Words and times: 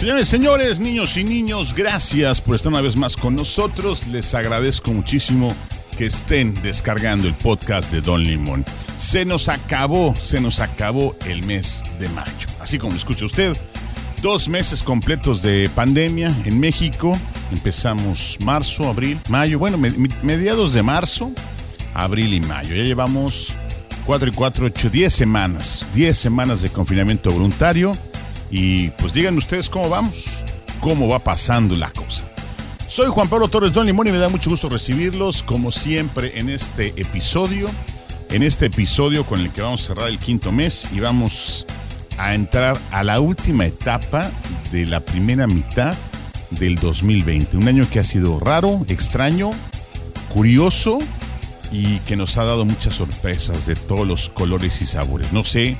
Señores, 0.00 0.28
señores, 0.28 0.80
niños 0.80 1.18
y 1.18 1.24
niños, 1.24 1.74
gracias 1.74 2.40
por 2.40 2.56
estar 2.56 2.72
una 2.72 2.80
vez 2.80 2.96
más 2.96 3.18
con 3.18 3.36
nosotros. 3.36 4.06
Les 4.06 4.34
agradezco 4.34 4.92
muchísimo 4.92 5.54
que 5.98 6.06
estén 6.06 6.54
descargando 6.62 7.28
el 7.28 7.34
podcast 7.34 7.92
de 7.92 8.00
Don 8.00 8.24
Limón. 8.24 8.64
Se 8.96 9.26
nos 9.26 9.50
acabó, 9.50 10.14
se 10.16 10.40
nos 10.40 10.60
acabó 10.60 11.14
el 11.26 11.42
mes 11.42 11.82
de 11.98 12.08
mayo. 12.08 12.48
Así 12.62 12.78
como 12.78 12.92
lo 12.92 12.96
escucha 12.96 13.26
usted, 13.26 13.54
dos 14.22 14.48
meses 14.48 14.82
completos 14.82 15.42
de 15.42 15.68
pandemia 15.74 16.34
en 16.46 16.58
México. 16.58 17.18
Empezamos 17.52 18.38
marzo, 18.40 18.88
abril, 18.88 19.18
mayo, 19.28 19.58
bueno, 19.58 19.76
mediados 20.22 20.72
de 20.72 20.82
marzo, 20.82 21.30
abril 21.92 22.32
y 22.32 22.40
mayo. 22.40 22.74
Ya 22.74 22.84
llevamos 22.84 23.52
cuatro 24.06 24.30
y 24.30 24.32
cuatro, 24.32 24.64
ocho, 24.64 24.88
diez 24.88 25.12
semanas, 25.12 25.84
diez 25.92 26.16
semanas 26.16 26.62
de 26.62 26.70
confinamiento 26.70 27.30
voluntario. 27.30 27.94
Y 28.50 28.88
pues 28.90 29.12
díganme 29.12 29.38
ustedes 29.38 29.70
cómo 29.70 29.88
vamos, 29.88 30.44
cómo 30.80 31.08
va 31.08 31.18
pasando 31.20 31.76
la 31.76 31.90
cosa. 31.90 32.24
Soy 32.88 33.08
Juan 33.08 33.28
Pablo 33.28 33.48
Torres 33.48 33.72
Don 33.72 33.86
Limón 33.86 34.08
y 34.08 34.12
me 34.12 34.18
da 34.18 34.28
mucho 34.28 34.50
gusto 34.50 34.68
recibirlos 34.68 35.42
como 35.42 35.70
siempre 35.70 36.38
en 36.38 36.48
este 36.48 36.88
episodio 37.00 37.68
en 38.30 38.44
este 38.44 38.66
episodio 38.66 39.24
con 39.24 39.40
el 39.40 39.50
que 39.50 39.60
vamos 39.60 39.82
a 39.82 39.86
cerrar 39.88 40.08
el 40.08 40.18
quinto 40.18 40.52
mes 40.52 40.86
y 40.92 41.00
vamos 41.00 41.66
a 42.16 42.34
entrar 42.34 42.78
a 42.92 43.02
la 43.02 43.20
última 43.20 43.66
etapa 43.66 44.30
de 44.70 44.86
la 44.86 45.00
primera 45.00 45.46
mitad 45.46 45.96
del 46.50 46.76
2020. 46.76 47.56
Un 47.56 47.66
año 47.66 47.88
que 47.90 47.98
ha 47.98 48.04
sido 48.04 48.38
raro, 48.38 48.84
extraño, 48.88 49.50
curioso 50.32 50.98
y 51.72 51.98
que 52.00 52.16
nos 52.16 52.36
ha 52.38 52.44
dado 52.44 52.64
muchas 52.64 52.94
sorpresas 52.94 53.66
de 53.66 53.74
todos 53.74 54.06
los 54.06 54.28
colores 54.28 54.80
y 54.80 54.86
sabores. 54.86 55.32
No 55.32 55.42
sé, 55.42 55.76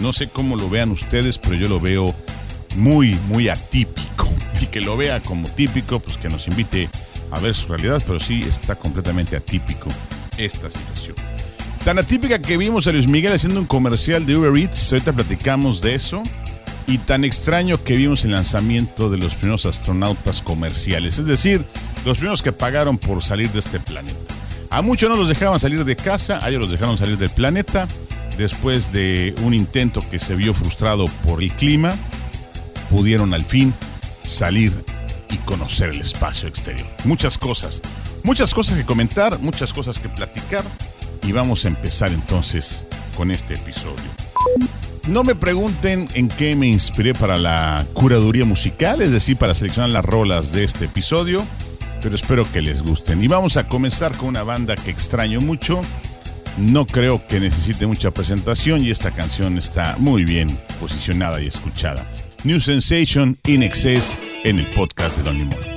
no 0.00 0.12
sé 0.12 0.28
cómo 0.28 0.56
lo 0.56 0.68
vean 0.68 0.90
ustedes, 0.90 1.38
pero 1.38 1.54
yo 1.54 1.68
lo 1.68 1.80
veo 1.80 2.14
muy, 2.74 3.18
muy 3.28 3.48
atípico. 3.48 4.28
El 4.60 4.68
que 4.68 4.80
lo 4.80 4.96
vea 4.96 5.20
como 5.20 5.48
típico, 5.48 6.00
pues 6.00 6.16
que 6.16 6.28
nos 6.28 6.48
invite 6.48 6.88
a 7.30 7.40
ver 7.40 7.54
su 7.54 7.68
realidad, 7.68 8.02
pero 8.06 8.20
sí 8.20 8.44
está 8.46 8.76
completamente 8.76 9.36
atípico 9.36 9.88
esta 10.38 10.70
situación. 10.70 11.16
Tan 11.84 11.98
atípica 11.98 12.40
que 12.40 12.56
vimos 12.56 12.86
a 12.86 12.92
Luis 12.92 13.06
Miguel 13.06 13.32
haciendo 13.32 13.60
un 13.60 13.66
comercial 13.66 14.26
de 14.26 14.36
Uber 14.36 14.56
Eats, 14.56 14.92
ahorita 14.92 15.12
platicamos 15.12 15.80
de 15.80 15.94
eso. 15.94 16.22
Y 16.88 16.98
tan 16.98 17.24
extraño 17.24 17.82
que 17.82 17.96
vimos 17.96 18.24
el 18.24 18.30
lanzamiento 18.30 19.10
de 19.10 19.18
los 19.18 19.34
primeros 19.34 19.66
astronautas 19.66 20.40
comerciales, 20.40 21.18
es 21.18 21.26
decir, 21.26 21.64
los 22.04 22.18
primeros 22.18 22.42
que 22.42 22.52
pagaron 22.52 22.96
por 22.96 23.24
salir 23.24 23.50
de 23.50 23.58
este 23.58 23.80
planeta. 23.80 24.34
A 24.70 24.82
muchos 24.82 25.10
no 25.10 25.16
los 25.16 25.28
dejaban 25.28 25.58
salir 25.58 25.84
de 25.84 25.96
casa, 25.96 26.44
a 26.44 26.48
ellos 26.48 26.60
los 26.60 26.70
dejaron 26.70 26.96
salir 26.96 27.18
del 27.18 27.30
planeta, 27.30 27.88
después 28.36 28.92
de 28.92 29.34
un 29.42 29.54
intento 29.54 30.00
que 30.10 30.18
se 30.18 30.36
vio 30.36 30.54
frustrado 30.54 31.06
por 31.24 31.42
el 31.42 31.52
clima, 31.52 31.94
pudieron 32.90 33.34
al 33.34 33.44
fin 33.44 33.74
salir 34.22 34.72
y 35.30 35.36
conocer 35.38 35.90
el 35.90 36.00
espacio 36.00 36.48
exterior. 36.48 36.86
Muchas 37.04 37.38
cosas, 37.38 37.82
muchas 38.22 38.54
cosas 38.54 38.76
que 38.76 38.84
comentar, 38.84 39.38
muchas 39.40 39.72
cosas 39.72 39.98
que 39.98 40.08
platicar 40.08 40.64
y 41.26 41.32
vamos 41.32 41.64
a 41.64 41.68
empezar 41.68 42.12
entonces 42.12 42.84
con 43.16 43.30
este 43.30 43.54
episodio. 43.54 44.04
No 45.08 45.22
me 45.22 45.36
pregunten 45.36 46.08
en 46.14 46.28
qué 46.28 46.56
me 46.56 46.66
inspiré 46.66 47.14
para 47.14 47.38
la 47.38 47.86
curaduría 47.94 48.44
musical, 48.44 49.00
es 49.02 49.12
decir, 49.12 49.36
para 49.36 49.54
seleccionar 49.54 49.90
las 49.90 50.04
rolas 50.04 50.52
de 50.52 50.64
este 50.64 50.86
episodio, 50.86 51.44
pero 52.02 52.14
espero 52.14 52.50
que 52.52 52.60
les 52.60 52.82
gusten. 52.82 53.22
Y 53.22 53.28
vamos 53.28 53.56
a 53.56 53.68
comenzar 53.68 54.16
con 54.16 54.28
una 54.28 54.42
banda 54.42 54.74
que 54.74 54.90
extraño 54.90 55.40
mucho. 55.40 55.80
No 56.56 56.86
creo 56.86 57.26
que 57.26 57.38
necesite 57.38 57.86
mucha 57.86 58.10
presentación 58.10 58.82
y 58.82 58.90
esta 58.90 59.10
canción 59.10 59.58
está 59.58 59.96
muy 59.98 60.24
bien 60.24 60.58
posicionada 60.80 61.40
y 61.42 61.46
escuchada. 61.46 62.06
New 62.44 62.60
Sensation 62.60 63.38
in 63.46 63.62
Excess 63.62 64.18
en 64.44 64.58
el 64.58 64.66
podcast 64.68 65.18
de 65.18 65.22
Don 65.24 65.38
Limón. 65.38 65.75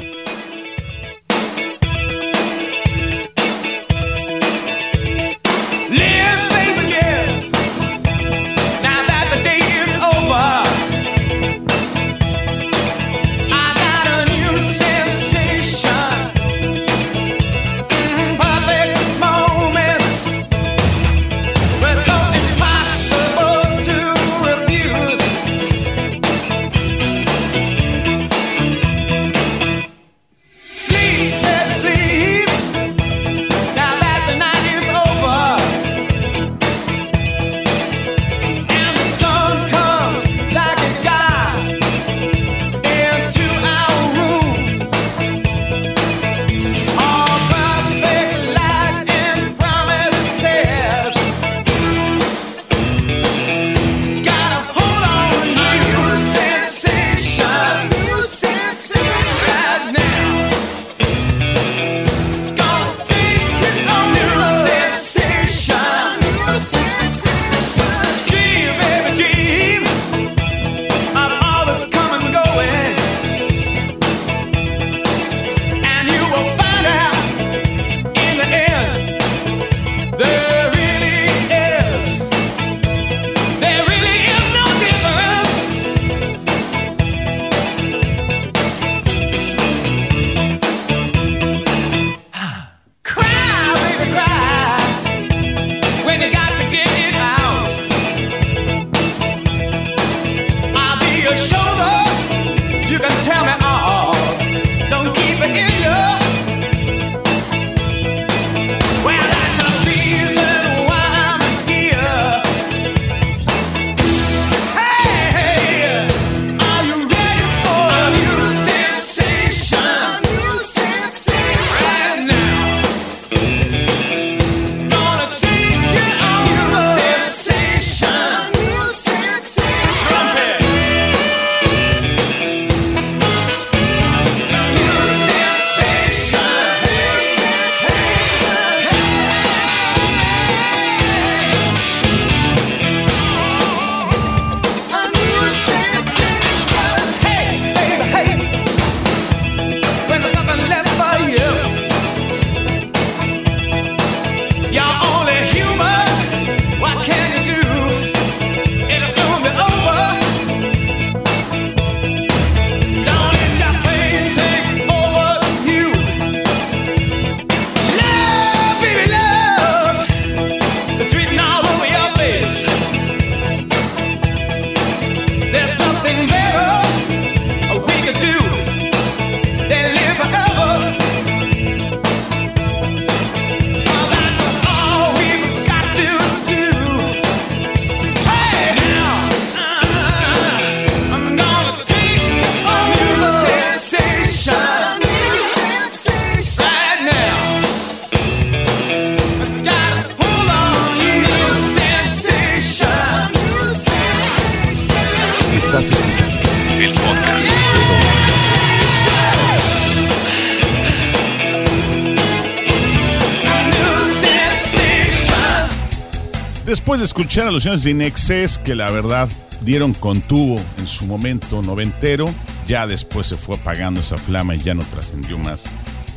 De 217.00 217.06
escuchar 217.06 217.48
a 217.48 217.52
los 217.52 217.64
señores 217.64 217.84
de 217.84 217.92
Inexcess, 217.92 218.58
que 218.58 218.76
la 218.76 218.92
verdad 218.92 219.30
dieron 219.62 219.94
con 219.94 220.20
tubo 220.20 220.62
en 220.78 220.86
su 220.86 221.06
momento 221.06 221.62
noventero, 221.62 222.30
ya 222.68 222.88
después 222.88 223.26
se 223.26 223.38
fue 223.38 223.56
apagando 223.56 224.02
esa 224.02 224.18
flama 224.18 224.54
y 224.54 224.60
ya 224.60 224.74
no 224.74 224.84
trascendió 224.84 225.38
más 225.38 225.64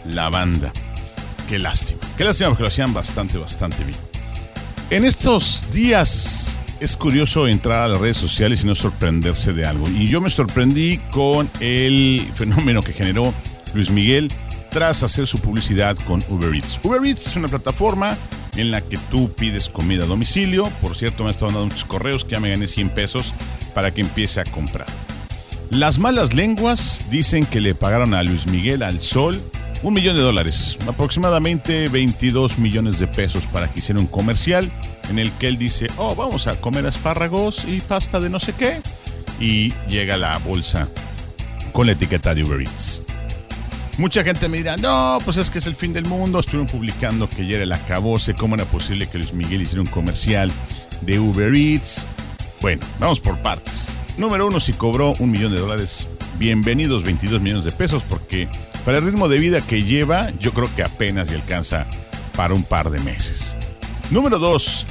la 0.05 0.29
banda. 0.29 0.73
Qué 1.49 1.61
lástima, 1.61 2.00
qué 2.19 2.25
lástima 2.25 2.49
porque 2.49 2.64
lo 2.64 2.69
hacían 2.69 2.93
bastante, 2.93 3.38
bastante 3.38 3.84
bien. 3.84 3.96
En 4.90 5.05
estos 5.05 5.62
días 5.70 6.58
es 6.81 6.96
curioso 6.96 7.46
entrar 7.46 7.82
a 7.82 7.88
las 7.88 8.00
redes 8.00 8.17
sociales 8.17 8.64
y 8.64 8.67
no 8.67 8.75
sorprenderse 8.75 9.52
de 9.52 9.64
algo. 9.64 9.88
Y 9.88 10.08
yo 10.08 10.20
me 10.20 10.31
sorprendí 10.31 10.99
con 11.12 11.49
el 11.61 12.26
fenómeno 12.34 12.82
que 12.82 12.93
generó 12.93 13.32
Luis 13.73 13.88
Miguel 13.88 14.32
tras 14.73 15.05
hacer 15.05 15.29
su 15.29 15.38
publicidad 15.38 15.96
con 16.08 16.25
Uber 16.29 16.52
Eats. 16.52 16.81
Uber 16.82 17.06
Eats 17.06 17.29
es 17.29 17.37
una 17.37 17.46
plataforma 17.46 18.19
en 18.57 18.71
la 18.71 18.81
que 18.81 18.99
tú 19.11 19.33
pides 19.33 19.69
comida 19.69 20.05
a 20.05 20.07
domicilio. 20.07 20.65
Por 20.81 20.97
cierto, 20.97 21.23
me 21.23 21.31
han 21.31 21.35
estado 21.35 21.53
dando 21.53 21.67
muchos 21.67 21.85
correos 21.85 22.25
que 22.25 22.33
ya 22.33 22.41
me 22.41 22.51
gané 22.51 22.67
100 22.67 22.91
pesos 22.91 23.33
para 23.75 23.93
que 23.93 24.01
empiece 24.01 24.41
a 24.41 24.45
comprar. 24.45 24.87
Las 25.71 25.99
malas 25.99 26.35
lenguas 26.35 27.03
dicen 27.11 27.47
que 27.47 27.61
le 27.61 27.75
pagaron 27.75 28.13
a 28.15 28.23
Luis 28.23 28.47
Miguel 28.47 28.83
al 28.83 29.01
Sol 29.01 29.41
un 29.83 29.95
millón 29.95 30.15
de 30.17 30.23
dólares, 30.23 30.79
aproximadamente 30.87 31.89
22 31.89 32.59
millones 32.59 33.01
de 33.01 33.09
pesos 33.09 33.45
para 33.47 33.69
que 33.69 33.81
hiciera 33.81 34.01
un 34.01 34.07
comercial 34.07 34.71
en 35.11 35.19
el 35.19 35.33
que 35.33 35.49
él 35.49 35.59
dice, 35.59 35.89
oh, 35.97 36.15
vamos 36.15 36.47
a 36.47 36.61
comer 36.61 36.87
espárragos 36.87 37.65
y 37.65 37.81
pasta 37.81 38.21
de 38.21 38.31
no 38.31 38.39
sé 38.39 38.53
qué. 38.53 38.81
Y 39.41 39.73
llega 39.89 40.17
la 40.17 40.39
bolsa 40.39 40.89
con 41.73 41.87
la 41.87 41.93
etiqueta 41.93 42.35
de 42.35 42.45
Uber 42.45 42.61
Eats. 42.61 43.03
Mucha 43.99 44.25
gente 44.25 44.49
me 44.49 44.56
dirá, 44.59 44.77
no, 44.77 45.19
pues 45.25 45.37
es 45.37 45.50
que 45.50 45.59
es 45.59 45.67
el 45.67 45.77
fin 45.77 45.93
del 45.93 46.06
mundo. 46.06 46.41
Estuvieron 46.41 46.67
publicando 46.67 47.29
que 47.29 47.43
era 47.55 47.62
el 47.62 47.73
acabose, 47.73 48.35
cómo 48.35 48.55
era 48.55 48.65
posible 48.65 49.06
que 49.06 49.19
Luis 49.19 49.35
Miguel 49.35 49.62
hiciera 49.62 49.83
un 49.83 49.89
comercial 49.89 50.50
de 51.03 51.19
Uber 51.19 51.55
Eats. 51.55 52.06
Bueno, 52.61 52.83
vamos 52.99 53.21
por 53.21 53.39
partes. 53.39 53.89
Número 54.17 54.47
uno, 54.47 54.61
si 54.61 54.73
cobró 54.73 55.15
un 55.19 55.31
millón 55.31 55.53
de 55.53 55.61
dólares, 55.61 56.09
bienvenidos 56.39 57.03
22 57.03 57.43
millones 57.43 57.65
de 57.65 57.73
pesos, 57.73 58.03
porque 58.09 58.49
para 58.85 58.99
el 58.99 59.05
ritmo 59.05 59.29
de 59.29 59.39
vida 59.39 59.61
que 59.61 59.83
lleva, 59.83 60.31
yo 60.39 60.53
creo 60.53 60.75
que 60.75 60.83
apenas 60.83 61.29
le 61.31 61.37
alcanza 61.37 61.87
para 62.37 62.55
un 62.55 62.65
par 62.65 62.91
de 62.91 62.99
meses. 63.00 63.56
Número 64.11 64.39
dos, 64.39 64.87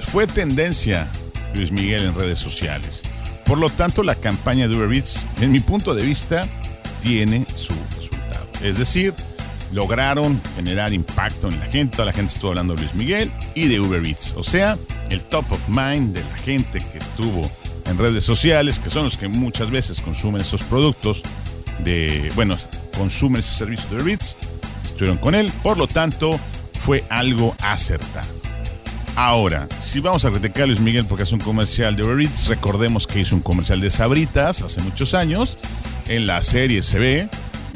fue 0.00 0.26
tendencia 0.26 1.06
Luis 1.54 1.70
Miguel 1.70 2.04
en 2.04 2.14
redes 2.14 2.38
sociales. 2.38 3.02
Por 3.44 3.58
lo 3.58 3.70
tanto, 3.70 4.02
la 4.02 4.14
campaña 4.14 4.68
de 4.68 4.76
Uber 4.76 4.92
Eats, 4.92 5.26
en 5.40 5.52
mi 5.52 5.60
punto 5.60 5.94
de 5.94 6.04
vista, 6.04 6.46
tiene 7.00 7.46
su. 7.54 7.74
Es 8.62 8.78
decir, 8.78 9.14
lograron 9.72 10.40
generar 10.56 10.92
impacto 10.92 11.48
en 11.48 11.58
la 11.60 11.66
gente. 11.66 11.96
Toda 11.96 12.06
la 12.06 12.12
gente 12.12 12.34
estuvo 12.34 12.50
hablando 12.50 12.74
de 12.74 12.82
Luis 12.82 12.94
Miguel 12.94 13.30
y 13.54 13.68
de 13.68 13.80
Uber 13.80 14.04
Eats. 14.04 14.34
O 14.36 14.42
sea, 14.42 14.78
el 15.10 15.22
top 15.24 15.50
of 15.52 15.68
mind 15.68 16.14
de 16.14 16.22
la 16.22 16.36
gente 16.38 16.80
que 16.92 16.98
estuvo 16.98 17.50
en 17.86 17.98
redes 17.98 18.24
sociales, 18.24 18.78
que 18.78 18.90
son 18.90 19.04
los 19.04 19.16
que 19.16 19.28
muchas 19.28 19.70
veces 19.70 20.00
consumen 20.00 20.42
esos 20.42 20.62
productos 20.62 21.22
de, 21.84 22.30
bueno, 22.34 22.56
consumen 22.96 23.40
ese 23.40 23.54
servicio 23.54 23.88
de 23.90 23.96
Uber 23.96 24.08
Eats, 24.12 24.36
estuvieron 24.84 25.18
con 25.18 25.34
él. 25.34 25.52
Por 25.62 25.78
lo 25.78 25.86
tanto, 25.86 26.38
fue 26.78 27.04
algo 27.08 27.54
acertado. 27.60 28.38
Ahora, 29.16 29.66
si 29.82 29.98
vamos 29.98 30.24
a 30.24 30.30
criticar 30.30 30.62
a 30.62 30.66
Luis 30.66 30.78
Miguel 30.78 31.04
porque 31.04 31.24
es 31.24 31.32
un 31.32 31.40
comercial 31.40 31.96
de 31.96 32.04
Uber 32.04 32.20
Eats, 32.20 32.46
recordemos 32.46 33.06
que 33.06 33.20
hizo 33.20 33.34
un 33.34 33.42
comercial 33.42 33.80
de 33.80 33.90
Sabritas 33.90 34.62
hace 34.62 34.80
muchos 34.80 35.12
años. 35.14 35.58
En 36.06 36.26
la 36.26 36.40
serie 36.42 36.82
se 36.82 36.98
ve. 36.98 37.28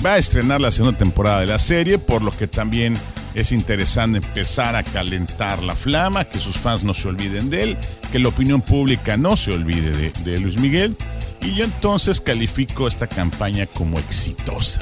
Va 0.05 0.15
a 0.15 0.19
estrenar 0.19 0.61
la 0.61 0.73
segunda 0.73 0.99
temporada 0.99 1.41
de 1.41 1.47
la 1.47 1.61
serie, 1.61 1.97
por 1.99 2.23
lo 2.23 2.37
que 2.37 2.49
también 2.49 2.97
es 3.35 3.53
interesante 3.53 4.19
empezar 4.19 4.75
a 4.75 4.83
calentar 4.83 5.63
la 5.63 5.77
flama, 5.77 6.25
que 6.25 6.41
sus 6.41 6.57
fans 6.59 6.83
no 6.83 6.93
se 6.93 7.09
olviden 7.09 7.51
de 7.51 7.63
él, 7.63 7.77
que 8.11 8.19
la 8.19 8.29
opinión 8.29 8.63
pública 8.63 9.17
no 9.17 9.37
se 9.37 9.53
olvide 9.53 10.11
de, 10.11 10.41
Luis 10.41 10.59
Miguel. 10.59 10.97
Y 11.41 11.55
yo 11.55 11.65
entonces 11.65 12.21
califico 12.21 12.89
esta 12.89 13.07
campaña 13.07 13.67
como 13.67 13.99
exitosa. 13.99 14.81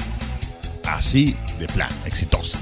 Así 0.85 1.35
de 1.59 1.67
plan, 1.67 1.89
exitosa 2.05 2.59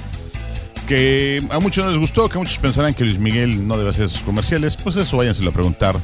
que 0.87 1.43
a 1.51 1.59
muchos 1.59 1.85
no 1.85 1.91
les 1.91 1.99
gustó, 1.99 2.27
que 2.29 2.39
muchos 2.39 2.57
pensarán 2.57 2.95
que 2.95 3.05
Luis 3.05 3.19
Miguel 3.19 3.67
no 3.67 3.77
debe 3.77 3.91
hacer 3.91 4.09
sus 4.09 4.21
comerciales, 4.21 4.75
pues 4.75 4.95
eso 4.95 5.17
váyanse 5.17 5.47
a 5.47 5.51
preguntar 5.51 5.95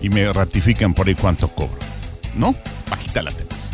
y 0.00 0.08
me 0.08 0.32
ratifican 0.32 0.94
por 0.94 1.06
ahí 1.06 1.14
cuánto 1.14 1.48
cobro. 1.48 1.78
¿No? 2.34 2.54
Bajita 2.88 3.22
la 3.22 3.30
tenés. 3.30 3.71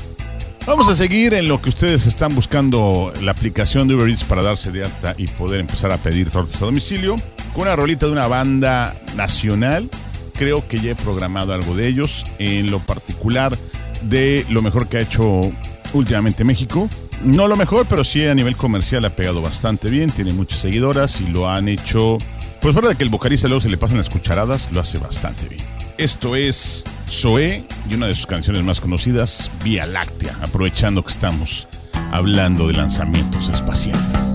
Vamos 0.68 0.90
a 0.90 0.94
seguir 0.94 1.32
en 1.32 1.48
lo 1.48 1.62
que 1.62 1.70
ustedes 1.70 2.04
están 2.04 2.34
buscando 2.34 3.10
la 3.22 3.30
aplicación 3.30 3.88
de 3.88 3.94
Uber 3.94 4.06
Eats 4.06 4.22
para 4.22 4.42
darse 4.42 4.70
de 4.70 4.84
alta 4.84 5.14
y 5.16 5.26
poder 5.26 5.60
empezar 5.60 5.90
a 5.92 5.96
pedir 5.96 6.28
tortas 6.28 6.60
a 6.60 6.66
domicilio. 6.66 7.16
Con 7.54 7.62
una 7.62 7.74
rolita 7.74 8.04
de 8.04 8.12
una 8.12 8.26
banda 8.26 8.94
nacional. 9.16 9.88
Creo 10.34 10.68
que 10.68 10.78
ya 10.78 10.90
he 10.90 10.94
programado 10.94 11.54
algo 11.54 11.74
de 11.74 11.88
ellos. 11.88 12.26
En 12.38 12.70
lo 12.70 12.80
particular 12.80 13.56
de 14.02 14.44
lo 14.50 14.60
mejor 14.60 14.88
que 14.88 14.98
ha 14.98 15.00
hecho 15.00 15.50
últimamente 15.94 16.44
México. 16.44 16.90
No 17.24 17.48
lo 17.48 17.56
mejor, 17.56 17.86
pero 17.88 18.04
sí 18.04 18.26
a 18.26 18.34
nivel 18.34 18.54
comercial 18.54 19.06
ha 19.06 19.16
pegado 19.16 19.40
bastante 19.40 19.88
bien, 19.88 20.10
tiene 20.10 20.34
muchas 20.34 20.60
seguidoras 20.60 21.22
y 21.22 21.28
lo 21.28 21.48
han 21.48 21.68
hecho. 21.68 22.18
Pues 22.60 22.74
fuera 22.74 22.90
de 22.90 22.96
que 22.96 23.04
el 23.04 23.10
vocalista 23.10 23.48
luego 23.48 23.62
se 23.62 23.70
le 23.70 23.78
pasan 23.78 23.96
las 23.96 24.10
cucharadas, 24.10 24.68
lo 24.70 24.80
hace 24.80 24.98
bastante 24.98 25.48
bien. 25.48 25.77
Esto 25.98 26.36
es 26.36 26.84
Zoé 27.10 27.64
y 27.90 27.94
una 27.94 28.06
de 28.06 28.14
sus 28.14 28.26
canciones 28.26 28.62
más 28.62 28.80
conocidas, 28.80 29.50
Vía 29.64 29.84
Láctea, 29.84 30.32
aprovechando 30.40 31.02
que 31.02 31.10
estamos 31.10 31.66
hablando 32.12 32.68
de 32.68 32.74
lanzamientos 32.74 33.48
espaciales. 33.48 34.27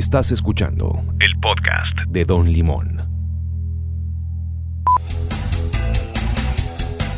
Estás 0.00 0.30
escuchando 0.30 1.04
el 1.20 1.38
podcast 1.40 2.08
de 2.08 2.24
Don 2.24 2.50
Limón. 2.50 3.06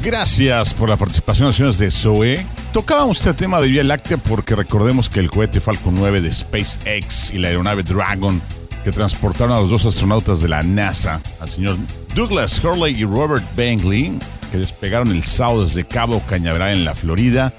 Gracias 0.02 0.74
por 0.74 0.88
la 0.88 0.96
participación, 0.96 1.52
señores 1.52 1.78
de 1.78 1.92
Zoe. 1.92 2.44
Tocábamos 2.72 3.20
este 3.20 3.34
tema 3.34 3.60
de 3.60 3.68
Vía 3.68 3.84
Láctea 3.84 4.16
porque 4.16 4.56
recordemos 4.56 5.08
que 5.08 5.20
el 5.20 5.30
cohete 5.30 5.60
Falcon 5.60 5.94
9 5.94 6.22
de 6.22 6.32
SpaceX 6.32 7.32
y 7.32 7.38
la 7.38 7.50
aeronave 7.50 7.84
Dragon 7.84 8.42
que 8.82 8.90
transportaron 8.90 9.56
a 9.56 9.60
los 9.60 9.70
dos 9.70 9.86
astronautas 9.86 10.40
de 10.40 10.48
la 10.48 10.64
NASA, 10.64 11.20
al 11.38 11.50
señor 11.50 11.76
Douglas 12.16 12.60
Hurley 12.64 13.00
y 13.00 13.04
Robert 13.04 13.44
Bangley, 13.56 14.18
que 14.50 14.58
despegaron 14.58 15.12
el 15.12 15.22
sábado 15.22 15.64
desde 15.64 15.84
Cabo 15.84 16.20
Cañaveral 16.28 16.76
en 16.76 16.84
la 16.84 16.96
Florida, 16.96 17.52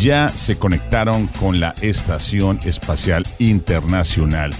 ya 0.00 0.30
se 0.30 0.56
conectaron 0.56 1.26
con 1.26 1.60
la 1.60 1.74
Estación 1.80 2.60
Espacial 2.64 3.26
Internacional. 3.38 4.52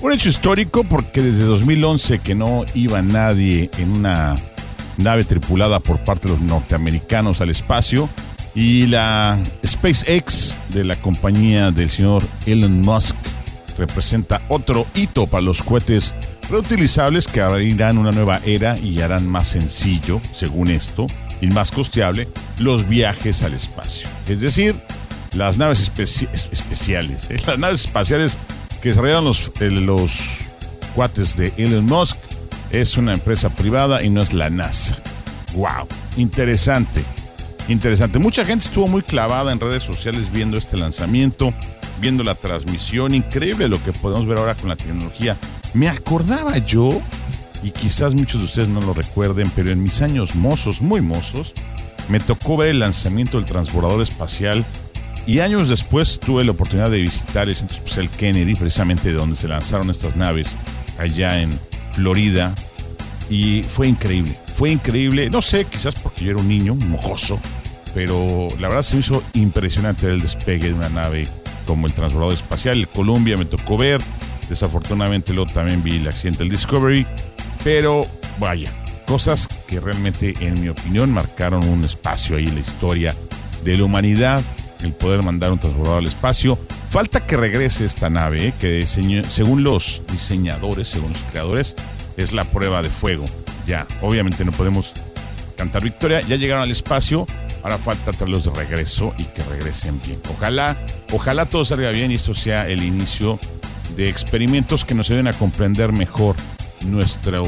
Un 0.00 0.12
hecho 0.12 0.28
histórico 0.28 0.84
porque 0.84 1.22
desde 1.22 1.44
2011 1.44 2.18
que 2.20 2.34
no 2.34 2.64
iba 2.74 3.02
nadie 3.02 3.70
en 3.78 3.92
una 3.92 4.36
nave 4.96 5.24
tripulada 5.24 5.80
por 5.80 5.98
parte 5.98 6.28
de 6.28 6.34
los 6.34 6.42
norteamericanos 6.42 7.40
al 7.40 7.50
espacio 7.50 8.08
y 8.54 8.86
la 8.86 9.38
SpaceX 9.66 10.58
de 10.68 10.84
la 10.84 10.96
compañía 10.96 11.70
del 11.70 11.90
señor 11.90 12.22
Elon 12.46 12.82
Musk 12.82 13.16
representa 13.76 14.42
otro 14.48 14.86
hito 14.94 15.26
para 15.26 15.42
los 15.42 15.62
cohetes 15.62 16.14
reutilizables 16.48 17.26
que 17.26 17.40
abrirán 17.40 17.98
una 17.98 18.12
nueva 18.12 18.40
era 18.44 18.78
y 18.78 19.00
harán 19.00 19.26
más 19.26 19.48
sencillo, 19.48 20.20
según 20.32 20.68
esto, 20.68 21.06
y 21.44 21.48
más 21.48 21.70
costeable 21.70 22.28
los 22.58 22.88
viajes 22.88 23.42
al 23.42 23.54
espacio. 23.54 24.08
Es 24.26 24.40
decir, 24.40 24.74
las 25.32 25.56
naves 25.56 25.90
especiales, 26.52 27.30
¿eh? 27.30 27.36
las 27.46 27.58
naves 27.58 27.82
espaciales 27.82 28.38
que 28.80 28.88
desarrollaron 28.88 29.24
los, 29.24 29.50
eh, 29.60 29.70
los 29.70 30.38
cuates 30.94 31.36
de 31.36 31.52
Elon 31.56 31.84
Musk 31.86 32.16
es 32.70 32.96
una 32.96 33.12
empresa 33.12 33.50
privada 33.50 34.02
y 34.02 34.10
no 34.10 34.22
es 34.22 34.32
la 34.32 34.48
NASA. 34.50 35.02
¡Wow! 35.54 35.86
Interesante. 36.16 37.04
Interesante. 37.68 38.18
Mucha 38.18 38.44
gente 38.44 38.66
estuvo 38.66 38.88
muy 38.88 39.02
clavada 39.02 39.52
en 39.52 39.60
redes 39.60 39.82
sociales 39.82 40.32
viendo 40.32 40.56
este 40.56 40.76
lanzamiento, 40.76 41.52
viendo 42.00 42.24
la 42.24 42.34
transmisión. 42.34 43.14
Increíble 43.14 43.68
lo 43.68 43.82
que 43.82 43.92
podemos 43.92 44.26
ver 44.26 44.38
ahora 44.38 44.54
con 44.54 44.68
la 44.68 44.76
tecnología. 44.76 45.36
Me 45.72 45.88
acordaba 45.88 46.58
yo, 46.58 47.00
y 47.64 47.70
quizás 47.70 48.14
muchos 48.14 48.40
de 48.40 48.44
ustedes 48.44 48.68
no 48.68 48.82
lo 48.82 48.92
recuerden, 48.92 49.50
pero 49.56 49.70
en 49.70 49.82
mis 49.82 50.02
años 50.02 50.34
mozos, 50.34 50.82
muy 50.82 51.00
mozos, 51.00 51.54
me 52.08 52.20
tocó 52.20 52.58
ver 52.58 52.68
el 52.68 52.80
lanzamiento 52.80 53.38
del 53.38 53.46
transbordador 53.46 54.02
espacial 54.02 54.64
y 55.26 55.38
años 55.40 55.70
después 55.70 56.20
tuve 56.20 56.44
la 56.44 56.50
oportunidad 56.50 56.90
de 56.90 57.00
visitar 57.00 57.48
el 57.48 57.56
Centro 57.56 57.78
Espacial 57.78 58.10
Kennedy, 58.10 58.54
precisamente 58.54 59.08
de 59.08 59.14
donde 59.14 59.36
se 59.36 59.48
lanzaron 59.48 59.88
estas 59.88 60.14
naves, 60.14 60.54
allá 60.98 61.40
en 61.40 61.58
Florida. 61.92 62.54
Y 63.30 63.62
fue 63.62 63.88
increíble, 63.88 64.36
fue 64.52 64.70
increíble. 64.70 65.30
No 65.30 65.40
sé, 65.40 65.64
quizás 65.64 65.94
porque 65.94 66.26
yo 66.26 66.32
era 66.32 66.40
un 66.40 66.48
niño, 66.48 66.74
mojoso, 66.74 67.40
pero 67.94 68.48
la 68.60 68.68
verdad 68.68 68.82
se 68.82 68.96
me 68.96 69.00
hizo 69.00 69.22
impresionante 69.32 70.06
el 70.06 70.20
despegue 70.20 70.68
de 70.68 70.74
una 70.74 70.90
nave 70.90 71.26
como 71.66 71.86
el 71.86 71.94
transbordador 71.94 72.34
espacial. 72.34 72.86
Columbia 72.88 73.38
me 73.38 73.46
tocó 73.46 73.78
ver. 73.78 74.02
Desafortunadamente 74.50 75.32
luego 75.32 75.50
también 75.50 75.82
vi 75.82 75.96
el 75.96 76.06
accidente 76.06 76.40
del 76.40 76.50
Discovery. 76.50 77.06
Pero 77.64 78.06
vaya, 78.38 78.70
cosas 79.06 79.48
que 79.66 79.80
realmente, 79.80 80.34
en 80.40 80.60
mi 80.60 80.68
opinión, 80.68 81.10
marcaron 81.10 81.66
un 81.66 81.84
espacio 81.84 82.36
ahí 82.36 82.46
en 82.46 82.54
la 82.54 82.60
historia 82.60 83.16
de 83.64 83.78
la 83.78 83.84
humanidad 83.84 84.42
el 84.82 84.92
poder 84.92 85.22
mandar 85.22 85.50
un 85.50 85.58
transbordador 85.58 86.00
al 86.00 86.06
espacio. 86.06 86.58
Falta 86.90 87.26
que 87.26 87.36
regrese 87.36 87.86
esta 87.86 88.10
nave, 88.10 88.48
eh, 88.48 88.54
que 88.60 88.86
según 88.86 89.64
los 89.64 90.02
diseñadores, 90.12 90.88
según 90.88 91.12
los 91.12 91.22
creadores, 91.24 91.74
es 92.16 92.32
la 92.32 92.44
prueba 92.44 92.82
de 92.82 92.90
fuego. 92.90 93.24
Ya, 93.66 93.86
obviamente 94.02 94.44
no 94.44 94.52
podemos 94.52 94.92
cantar 95.56 95.82
victoria, 95.82 96.20
ya 96.20 96.36
llegaron 96.36 96.62
al 96.62 96.70
espacio, 96.70 97.26
ahora 97.62 97.78
falta 97.78 98.12
traerlos 98.12 98.44
de 98.44 98.50
regreso 98.50 99.14
y 99.18 99.24
que 99.24 99.42
regresen 99.44 100.00
bien. 100.04 100.20
Ojalá, 100.30 100.76
ojalá 101.12 101.46
todo 101.46 101.64
salga 101.64 101.90
bien 101.90 102.10
y 102.10 102.16
esto 102.16 102.34
sea 102.34 102.68
el 102.68 102.82
inicio 102.82 103.38
de 103.96 104.08
experimentos 104.08 104.84
que 104.84 104.94
nos 104.94 105.08
ayuden 105.08 105.28
a 105.28 105.32
comprender 105.32 105.92
mejor 105.92 106.36
nuestro 106.84 107.44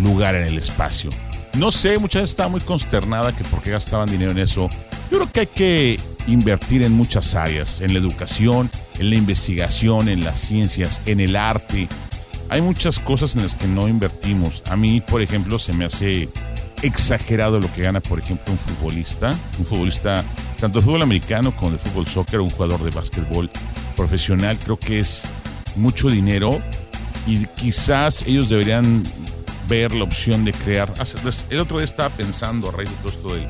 lugar 0.00 0.34
en 0.34 0.44
el 0.44 0.58
espacio. 0.58 1.10
No 1.54 1.70
sé, 1.70 1.98
mucha 1.98 2.18
gente 2.18 2.30
estaba 2.30 2.48
muy 2.48 2.60
consternada 2.60 3.36
que 3.36 3.44
por 3.44 3.62
qué 3.62 3.70
gastaban 3.70 4.10
dinero 4.10 4.30
en 4.30 4.38
eso. 4.38 4.68
Yo 5.10 5.18
creo 5.18 5.32
que 5.32 5.40
hay 5.40 5.46
que 5.46 6.00
invertir 6.26 6.82
en 6.82 6.92
muchas 6.92 7.34
áreas, 7.34 7.80
en 7.80 7.92
la 7.92 7.98
educación, 7.98 8.70
en 8.98 9.10
la 9.10 9.16
investigación, 9.16 10.08
en 10.08 10.24
las 10.24 10.38
ciencias, 10.38 11.02
en 11.06 11.20
el 11.20 11.36
arte. 11.36 11.88
Hay 12.48 12.60
muchas 12.60 12.98
cosas 12.98 13.34
en 13.34 13.42
las 13.42 13.54
que 13.54 13.66
no 13.66 13.88
invertimos. 13.88 14.62
A 14.66 14.76
mí, 14.76 15.00
por 15.00 15.20
ejemplo, 15.20 15.58
se 15.58 15.72
me 15.72 15.84
hace 15.84 16.28
exagerado 16.82 17.60
lo 17.60 17.72
que 17.72 17.82
gana, 17.82 18.00
por 18.00 18.18
ejemplo, 18.18 18.52
un 18.52 18.58
futbolista, 18.58 19.36
un 19.58 19.66
futbolista 19.66 20.24
tanto 20.60 20.78
de 20.78 20.84
fútbol 20.84 21.02
americano 21.02 21.54
como 21.56 21.72
de 21.72 21.78
fútbol 21.78 22.06
soccer, 22.06 22.40
un 22.40 22.50
jugador 22.50 22.82
de 22.82 22.90
básquetbol 22.90 23.50
profesional. 23.96 24.58
Creo 24.62 24.78
que 24.78 25.00
es 25.00 25.24
mucho 25.76 26.08
dinero 26.08 26.60
y 27.26 27.46
quizás 27.46 28.24
ellos 28.26 28.48
deberían 28.48 29.04
ver 29.68 29.94
la 29.94 30.04
opción 30.04 30.44
de 30.44 30.52
crear. 30.52 30.92
El 31.50 31.58
otro 31.60 31.78
día 31.78 31.84
estaba 31.84 32.10
pensando 32.10 32.68
a 32.68 32.72
raíz 32.72 32.90
de 32.90 32.96
todo 32.96 33.08
esto 33.08 33.34
del 33.34 33.46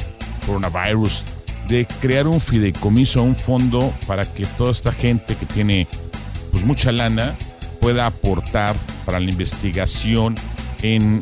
coronavirus 0.47 1.25
de 1.69 1.87
crear 2.01 2.27
un 2.27 2.41
fideicomiso, 2.41 3.23
un 3.23 3.37
fondo 3.37 3.93
para 4.07 4.25
que 4.25 4.45
toda 4.45 4.73
esta 4.73 4.93
gente 4.93 5.37
que 5.37 5.47
tiene 5.47 5.87
pues 6.51 6.65
mucha 6.65 6.93
lana 6.93 7.35
pueda 7.81 8.07
aportar 8.07 8.77
para 9.07 9.19
la 9.21 9.31
investigación 9.31 10.35
en, 10.83 11.21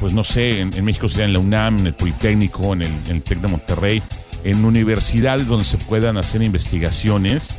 pues 0.00 0.12
no 0.12 0.22
sé, 0.22 0.60
en, 0.60 0.84
México 0.84 1.08
sería 1.08 1.24
en 1.24 1.32
la 1.32 1.38
UNAM, 1.38 1.78
en 1.78 1.86
el 1.88 1.94
Politécnico, 1.94 2.72
en 2.72 2.82
el, 2.82 2.92
en 3.08 3.16
el 3.16 3.22
TEC 3.22 3.40
de 3.40 3.48
Monterrey, 3.48 4.02
en 4.44 4.64
universidades 4.64 5.46
donde 5.46 5.64
se 5.64 5.78
puedan 5.78 6.16
hacer 6.18 6.42
investigaciones 6.42 7.54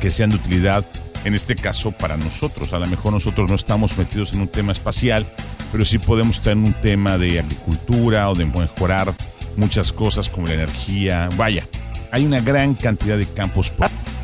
que 0.00 0.10
sean 0.10 0.30
de 0.30 0.36
utilidad 0.36 0.86
en 1.24 1.34
este 1.34 1.56
caso 1.56 1.92
para 1.92 2.16
nosotros. 2.16 2.72
A 2.72 2.78
lo 2.78 2.86
mejor 2.86 3.12
nosotros 3.12 3.48
no 3.48 3.54
estamos 3.54 3.96
metidos 3.96 4.32
en 4.32 4.40
un 4.40 4.48
tema 4.48 4.72
espacial, 4.72 5.26
pero 5.72 5.84
sí 5.84 5.98
podemos 5.98 6.36
estar 6.36 6.52
en 6.52 6.64
un 6.64 6.74
tema 6.74 7.18
de 7.18 7.40
agricultura 7.40 8.30
o 8.30 8.34
de 8.34 8.46
mejorar 8.46 9.12
muchas 9.56 9.92
cosas 9.92 10.28
como 10.28 10.46
la 10.46 10.54
energía. 10.54 11.28
Vaya, 11.36 11.66
hay 12.12 12.24
una 12.24 12.40
gran 12.40 12.74
cantidad 12.74 13.18
de 13.18 13.26
campos 13.26 13.72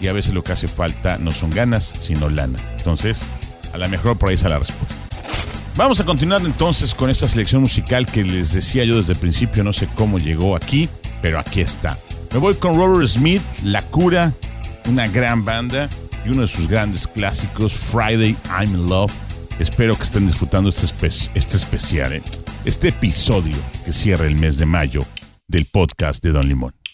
y 0.00 0.08
a 0.08 0.12
veces 0.12 0.34
lo 0.34 0.44
que 0.44 0.52
hace 0.52 0.68
falta 0.68 1.18
no 1.18 1.32
son 1.32 1.50
ganas, 1.50 1.94
sino 1.98 2.28
lana. 2.28 2.58
Entonces, 2.76 3.24
a 3.72 3.78
lo 3.78 3.88
mejor 3.88 4.18
por 4.18 4.28
ahí 4.28 4.34
está 4.34 4.48
la 4.48 4.58
respuesta. 4.58 4.94
Vamos 5.76 6.00
a 6.00 6.04
continuar 6.04 6.40
entonces 6.42 6.94
con 6.94 7.10
esta 7.10 7.28
selección 7.28 7.60
musical 7.60 8.06
que 8.06 8.24
les 8.24 8.52
decía 8.52 8.84
yo 8.84 8.96
desde 8.96 9.12
el 9.12 9.18
principio, 9.18 9.62
no 9.62 9.74
sé 9.74 9.86
cómo 9.94 10.18
llegó 10.18 10.56
aquí, 10.56 10.88
pero 11.20 11.38
aquí 11.38 11.60
está. 11.60 11.98
Me 12.32 12.38
voy 12.38 12.54
con 12.54 12.76
Robert 12.76 13.08
Smith, 13.08 13.42
La 13.62 13.82
Cura, 13.82 14.32
una 14.86 15.06
gran 15.06 15.44
banda 15.44 15.88
y 16.26 16.30
uno 16.30 16.42
de 16.42 16.48
sus 16.48 16.68
grandes 16.68 17.06
clásicos, 17.06 17.72
Friday 17.72 18.36
I'm 18.50 18.74
in 18.74 18.88
Love. 18.88 19.12
Espero 19.58 19.96
que 19.96 20.02
estén 20.02 20.26
disfrutando 20.26 20.70
este, 20.70 21.06
este 21.06 21.56
especial, 21.56 22.12
¿eh? 22.12 22.22
este 22.64 22.88
episodio 22.88 23.56
que 23.84 23.92
cierra 23.92 24.26
el 24.26 24.34
mes 24.34 24.58
de 24.58 24.66
mayo 24.66 25.04
del 25.46 25.66
podcast 25.66 26.22
de 26.22 26.32
Don 26.32 26.46
Limón. 26.48 26.85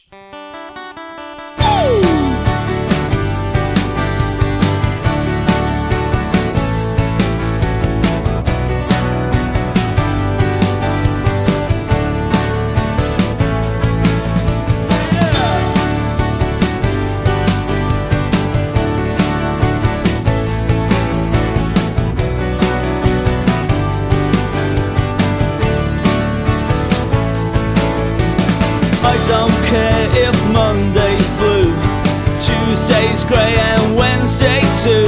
grey 33.24 33.54
and 33.56 33.96
Wednesday 33.96 34.60
too. 34.82 35.06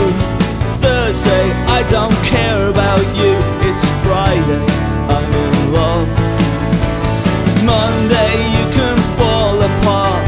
Thursday, 0.80 1.46
I 1.66 1.82
don't 1.88 2.16
care 2.24 2.68
about 2.68 3.04
you. 3.16 3.34
It's 3.68 3.84
Friday, 4.04 4.64
I'm 5.08 5.30
in 5.44 5.72
love. 5.72 6.08
Monday, 7.64 8.34
you 8.56 8.64
can 8.76 8.96
fall 9.16 9.56
apart. 9.60 10.24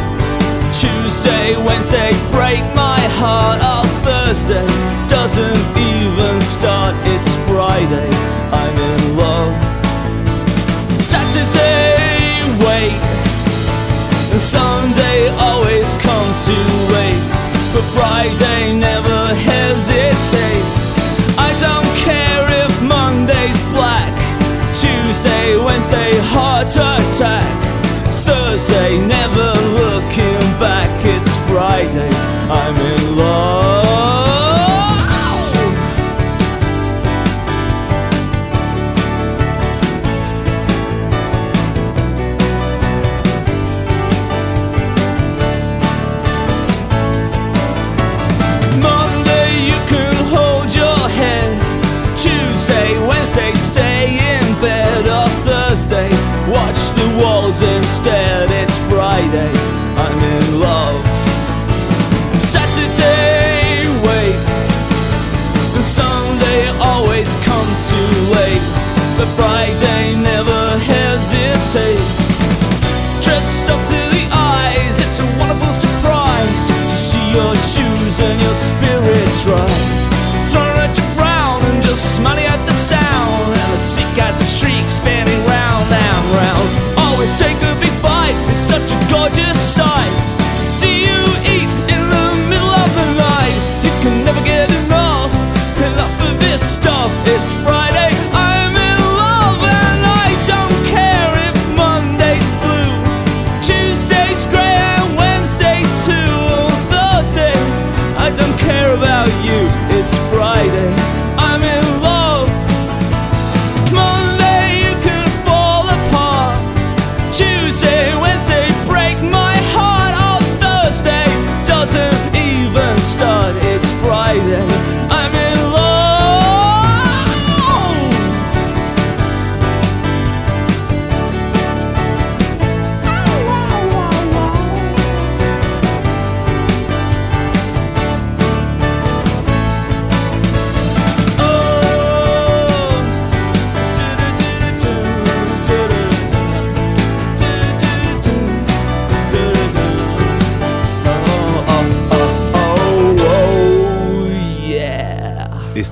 Tuesday, 0.73 1.57
Wednesday, 1.57 2.11
break 2.33 2.63
my 2.75 3.01
heart. 3.21 3.61
Our 3.63 3.85
oh, 3.85 4.03
Thursday 4.07 4.67
doesn't 5.09 5.65
even 5.77 6.41
start. 6.41 6.95
It's 7.05 7.31
Friday. 7.49 8.36
why 18.17 18.73
never 18.73 19.21
hesitate. 19.35 20.67
I 21.37 21.51
don't 21.67 21.93
care 22.09 22.45
if 22.65 22.73
Monday's 22.83 23.61
black, 23.77 24.15
Tuesday, 24.73 25.57
Wednesday, 25.57 26.13
heart 26.33 26.73
attack, 26.73 27.57
Thursday, 28.25 28.99
never 28.99 29.49
looking 29.81 30.45
back, 30.59 30.93
it's 31.05 31.33
Friday. 31.49 32.11
I 32.49 32.66
and 78.19 78.41
your 78.41 78.55
spirit's 78.55 79.45
right 79.45 79.86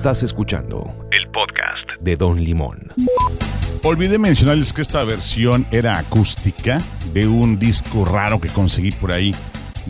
Estás 0.05 0.21
escuchando 0.21 0.95
el 1.09 1.31
podcast 1.31 1.99
de 1.99 2.15
Don 2.15 2.39
Limón. 2.39 2.93
Olvidé 3.81 4.19
mencionarles 4.19 4.71
que 4.71 4.83
esta 4.83 5.03
versión 5.03 5.65
era 5.71 5.97
acústica 5.97 6.79
de 7.11 7.27
un 7.27 7.57
disco 7.57 8.05
raro 8.05 8.39
que 8.39 8.49
conseguí 8.49 8.91
por 8.91 9.11
ahí 9.11 9.33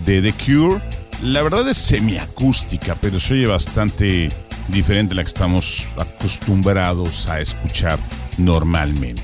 de 0.05 0.21
The 0.21 0.31
Cure. 0.31 0.79
La 1.21 1.41
verdad 1.41 1.67
es 1.67 1.77
semiacústica, 1.79 2.95
pero 3.01 3.19
se 3.19 3.33
oye 3.33 3.47
bastante 3.47 4.29
diferente 4.69 5.11
a 5.11 5.15
la 5.17 5.23
que 5.23 5.27
estamos 5.27 5.89
acostumbrados 5.97 7.27
a 7.27 7.41
escuchar 7.41 7.99
normalmente. 8.37 9.21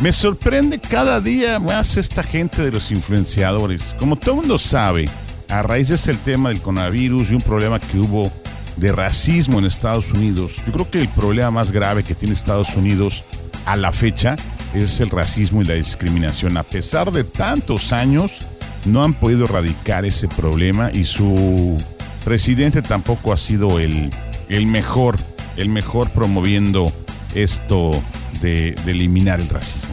Me 0.00 0.10
sorprende 0.10 0.80
cada 0.80 1.20
día 1.20 1.60
más 1.60 1.96
esta 1.96 2.24
gente 2.24 2.64
de 2.64 2.72
los 2.72 2.90
influenciadores. 2.90 3.94
Como 4.00 4.16
todo 4.16 4.34
mundo 4.34 4.58
sabe, 4.58 5.08
a 5.48 5.62
raíz 5.62 5.90
de 5.90 5.94
este 5.94 6.14
tema 6.14 6.48
del 6.48 6.60
coronavirus 6.60 7.30
y 7.30 7.34
un 7.36 7.42
problema 7.42 7.78
que 7.78 8.00
hubo 8.00 8.32
de 8.80 8.92
racismo 8.92 9.58
en 9.58 9.66
Estados 9.66 10.10
Unidos. 10.10 10.52
Yo 10.66 10.72
creo 10.72 10.90
que 10.90 11.00
el 11.02 11.08
problema 11.08 11.50
más 11.50 11.70
grave 11.70 12.02
que 12.02 12.14
tiene 12.14 12.34
Estados 12.34 12.74
Unidos 12.76 13.24
a 13.66 13.76
la 13.76 13.92
fecha 13.92 14.36
es 14.74 15.00
el 15.00 15.10
racismo 15.10 15.60
y 15.60 15.66
la 15.66 15.74
discriminación. 15.74 16.56
A 16.56 16.62
pesar 16.62 17.12
de 17.12 17.22
tantos 17.24 17.92
años, 17.92 18.40
no 18.86 19.04
han 19.04 19.12
podido 19.12 19.44
erradicar 19.44 20.06
ese 20.06 20.28
problema 20.28 20.90
y 20.92 21.04
su 21.04 21.76
presidente 22.24 22.80
tampoco 22.80 23.34
ha 23.34 23.36
sido 23.36 23.78
el, 23.78 24.10
el 24.48 24.66
mejor, 24.66 25.18
el 25.58 25.68
mejor 25.68 26.08
promoviendo 26.10 26.90
esto 27.34 28.02
de, 28.40 28.74
de 28.86 28.92
eliminar 28.92 29.40
el 29.40 29.48
racismo. 29.50 29.90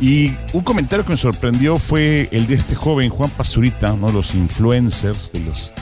Y 0.00 0.32
un 0.52 0.62
comentario 0.62 1.04
que 1.04 1.12
me 1.12 1.18
sorprendió 1.18 1.78
fue 1.78 2.28
el 2.32 2.48
de 2.48 2.54
este 2.54 2.74
joven 2.74 3.10
Juan 3.10 3.30
Pazurita, 3.30 3.92
uno 3.92 4.08
de 4.08 4.12
los 4.12 4.34
influencers, 4.34 5.30
de 5.32 5.40
los 5.40 5.72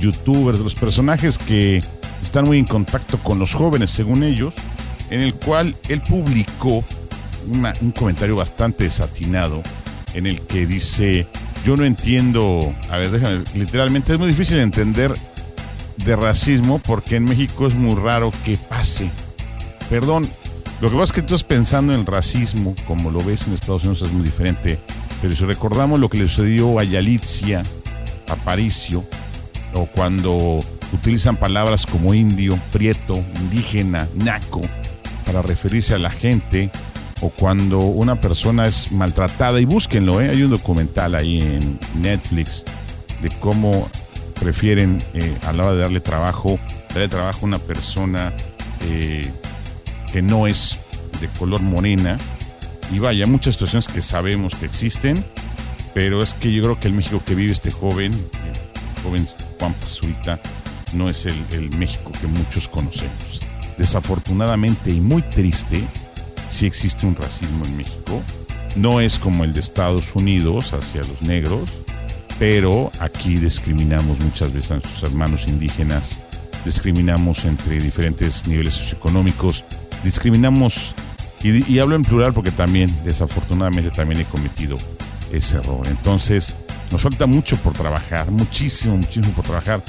youtubers, 0.00 0.58
los 0.58 0.74
personajes 0.74 1.38
que 1.38 1.82
están 2.22 2.46
muy 2.46 2.58
en 2.58 2.64
contacto 2.66 3.18
con 3.18 3.38
los 3.38 3.54
jóvenes, 3.54 3.90
según 3.90 4.22
ellos, 4.22 4.54
en 5.10 5.20
el 5.20 5.34
cual 5.34 5.74
él 5.88 6.00
publicó 6.02 6.84
un 7.46 7.92
comentario 7.92 8.36
bastante 8.36 8.84
desatinado 8.84 9.62
en 10.14 10.26
el 10.26 10.40
que 10.42 10.66
dice, 10.66 11.26
yo 11.64 11.76
no 11.76 11.84
entiendo, 11.84 12.74
a 12.90 12.96
ver, 12.96 13.10
déjame, 13.10 13.44
literalmente 13.54 14.12
es 14.12 14.18
muy 14.18 14.28
difícil 14.28 14.58
entender 14.58 15.14
de 15.96 16.16
racismo 16.16 16.78
porque 16.78 17.16
en 17.16 17.24
México 17.24 17.66
es 17.66 17.74
muy 17.74 17.94
raro 17.94 18.32
que 18.44 18.56
pase. 18.56 19.10
Perdón, 19.88 20.28
lo 20.80 20.90
que 20.90 20.96
pasa 20.96 21.04
es 21.04 21.12
que 21.12 21.22
tú 21.22 21.34
estás 21.34 21.44
pensando 21.44 21.92
en 21.92 22.00
el 22.00 22.06
racismo, 22.06 22.74
como 22.86 23.10
lo 23.10 23.22
ves 23.22 23.46
en 23.46 23.52
Estados 23.52 23.82
Unidos, 23.84 24.02
es 24.02 24.12
muy 24.12 24.22
diferente. 24.22 24.78
Pero 25.20 25.36
si 25.36 25.44
recordamos 25.44 26.00
lo 26.00 26.08
que 26.08 26.18
le 26.18 26.28
sucedió 26.28 26.78
a 26.78 26.84
Yalitzia, 26.84 27.62
a 28.28 28.36
Paricio, 28.36 29.04
o 29.74 29.86
cuando 29.86 30.64
utilizan 30.92 31.36
palabras 31.36 31.86
como 31.86 32.14
indio, 32.14 32.58
prieto, 32.72 33.22
indígena, 33.40 34.08
naco, 34.14 34.60
para 35.26 35.42
referirse 35.42 35.94
a 35.94 35.98
la 35.98 36.10
gente, 36.10 36.70
o 37.20 37.28
cuando 37.28 37.80
una 37.80 38.20
persona 38.20 38.66
es 38.66 38.90
maltratada, 38.92 39.60
y 39.60 39.64
búsquenlo, 39.64 40.20
¿eh? 40.20 40.30
hay 40.30 40.42
un 40.42 40.50
documental 40.50 41.14
ahí 41.14 41.40
en 41.40 41.78
Netflix 42.00 42.64
de 43.22 43.28
cómo 43.28 43.88
prefieren 44.38 45.02
eh, 45.14 45.36
a 45.46 45.52
la 45.52 45.64
hora 45.64 45.74
de 45.74 45.80
darle 45.82 46.00
trabajo, 46.00 46.58
darle 46.88 47.08
trabajo 47.08 47.40
a 47.42 47.44
una 47.44 47.58
persona 47.58 48.32
eh, 48.88 49.30
que 50.12 50.22
no 50.22 50.46
es 50.46 50.78
de 51.20 51.28
color 51.38 51.60
morena. 51.60 52.18
Y 52.92 52.98
vaya, 52.98 53.26
muchas 53.26 53.54
situaciones 53.54 53.86
que 53.86 54.02
sabemos 54.02 54.54
que 54.54 54.64
existen, 54.64 55.24
pero 55.94 56.22
es 56.22 56.34
que 56.34 56.52
yo 56.52 56.62
creo 56.62 56.80
que 56.80 56.88
el 56.88 56.94
México 56.94 57.22
que 57.24 57.34
vive 57.34 57.52
este 57.52 57.70
joven, 57.70 58.12
el 58.12 59.02
joven 59.02 59.28
Juan 59.60 59.74
Pazurita, 59.74 60.40
no 60.94 61.08
es 61.08 61.26
el, 61.26 61.70
México 61.76 62.10
que 62.18 62.26
muchos 62.26 62.68
conocemos. 62.68 63.40
Desafortunadamente 63.76 64.90
y 64.90 65.00
muy 65.00 65.22
triste, 65.22 65.84
sí 66.50 66.66
existe 66.66 67.06
un 67.06 67.14
racismo 67.14 67.64
en 67.66 67.76
México. 67.76 68.22
No 68.74 69.00
es 69.00 69.18
como 69.18 69.44
el 69.44 69.52
de 69.52 69.60
Estados 69.60 70.16
Unidos 70.16 70.72
hacia 70.72 71.02
los 71.02 71.22
negros, 71.22 71.68
pero 72.38 72.90
aquí 73.00 73.36
discriminamos 73.36 74.18
muchas 74.20 74.52
veces 74.52 74.70
a 74.70 74.74
nuestros 74.74 75.02
hermanos 75.02 75.46
indígenas, 75.46 76.20
discriminamos 76.64 77.44
entre 77.44 77.80
diferentes 77.80 78.46
niveles 78.46 78.74
socioeconómicos, 78.74 79.64
discriminamos, 80.02 80.94
y, 81.42 81.78
hablo 81.78 81.96
en 81.96 82.02
plural 82.02 82.32
porque 82.32 82.50
también, 82.50 82.94
desafortunadamente, 83.04 83.90
también 83.90 84.22
he 84.22 84.24
cometido 84.24 84.78
ese 85.32 85.58
error. 85.58 85.86
Entonces, 85.86 86.54
nos 86.90 87.02
falta 87.02 87.26
mucho 87.26 87.56
por 87.58 87.72
trabajar, 87.72 88.30
muchísimo, 88.30 88.96
muchísimo 88.96 89.32
por 89.32 89.44
trabajar 89.44 89.82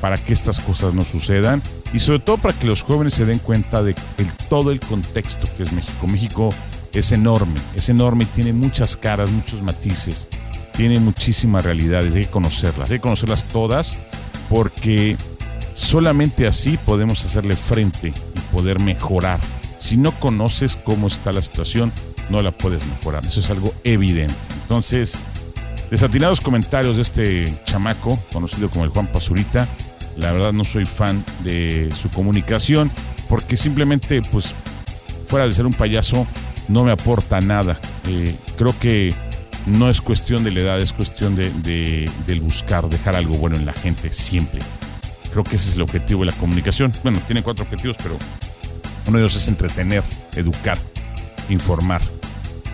para 0.00 0.18
que 0.18 0.32
estas 0.32 0.60
cosas 0.60 0.94
no 0.94 1.04
sucedan 1.04 1.62
y 1.92 1.98
sobre 1.98 2.18
todo 2.18 2.38
para 2.38 2.58
que 2.58 2.66
los 2.66 2.82
jóvenes 2.82 3.14
se 3.14 3.24
den 3.24 3.38
cuenta 3.38 3.82
de 3.82 3.94
todo 4.48 4.72
el 4.72 4.80
contexto 4.80 5.48
que 5.56 5.62
es 5.62 5.72
México. 5.72 6.06
México 6.06 6.50
es 6.92 7.12
enorme, 7.12 7.60
es 7.74 7.88
enorme 7.88 8.26
tiene 8.26 8.52
muchas 8.52 8.96
caras, 8.96 9.30
muchos 9.30 9.62
matices 9.62 10.28
tiene 10.76 11.00
muchísimas 11.00 11.64
realidades, 11.64 12.14
hay 12.14 12.26
que 12.26 12.30
conocerlas, 12.30 12.90
hay 12.90 12.98
que 12.98 13.02
conocerlas 13.02 13.44
todas 13.44 13.96
porque 14.48 15.16
solamente 15.72 16.46
así 16.46 16.76
podemos 16.76 17.24
hacerle 17.24 17.56
frente 17.56 18.08
y 18.08 18.40
poder 18.54 18.78
mejorar. 18.78 19.40
Si 19.78 19.96
no 19.96 20.12
conoces 20.12 20.76
cómo 20.76 21.06
está 21.06 21.32
la 21.32 21.42
situación, 21.42 21.92
no 22.30 22.42
la 22.42 22.50
puedes 22.50 22.84
mejorar. 22.86 23.24
Eso 23.26 23.40
es 23.40 23.50
algo 23.50 23.74
evidente. 23.84 24.34
Entonces, 24.62 25.18
desatinados 25.90 26.40
comentarios 26.40 26.96
de 26.96 27.02
este 27.02 27.58
chamaco, 27.64 28.18
conocido 28.32 28.70
como 28.70 28.84
el 28.84 28.90
Juan 28.90 29.06
Pazurita. 29.06 29.68
La 30.16 30.32
verdad 30.32 30.52
no 30.52 30.64
soy 30.64 30.86
fan 30.86 31.24
de 31.44 31.90
su 31.94 32.08
comunicación 32.10 32.90
porque 33.28 33.56
simplemente, 33.56 34.22
pues, 34.22 34.52
fuera 35.26 35.46
de 35.46 35.52
ser 35.52 35.66
un 35.66 35.74
payaso, 35.74 36.26
no 36.68 36.84
me 36.84 36.92
aporta 36.92 37.40
nada. 37.40 37.78
Eh, 38.08 38.34
creo 38.56 38.74
que 38.78 39.14
no 39.66 39.90
es 39.90 40.00
cuestión 40.00 40.44
de 40.44 40.52
la 40.52 40.60
edad, 40.60 40.80
es 40.80 40.92
cuestión 40.92 41.34
de, 41.34 42.10
del 42.26 42.40
buscar, 42.40 42.88
dejar 42.88 43.16
algo 43.16 43.36
bueno 43.36 43.56
en 43.56 43.66
la 43.66 43.72
gente 43.72 44.12
siempre. 44.12 44.60
Creo 45.32 45.44
que 45.44 45.56
ese 45.56 45.70
es 45.70 45.76
el 45.76 45.82
objetivo 45.82 46.20
de 46.20 46.26
la 46.26 46.36
comunicación. 46.36 46.92
Bueno, 47.02 47.20
tiene 47.26 47.42
cuatro 47.42 47.64
objetivos, 47.64 47.96
pero 48.02 48.16
uno 49.06 49.18
de 49.18 49.24
ellos 49.24 49.36
es 49.36 49.48
entretener, 49.48 50.02
educar, 50.34 50.78
informar. 51.50 52.00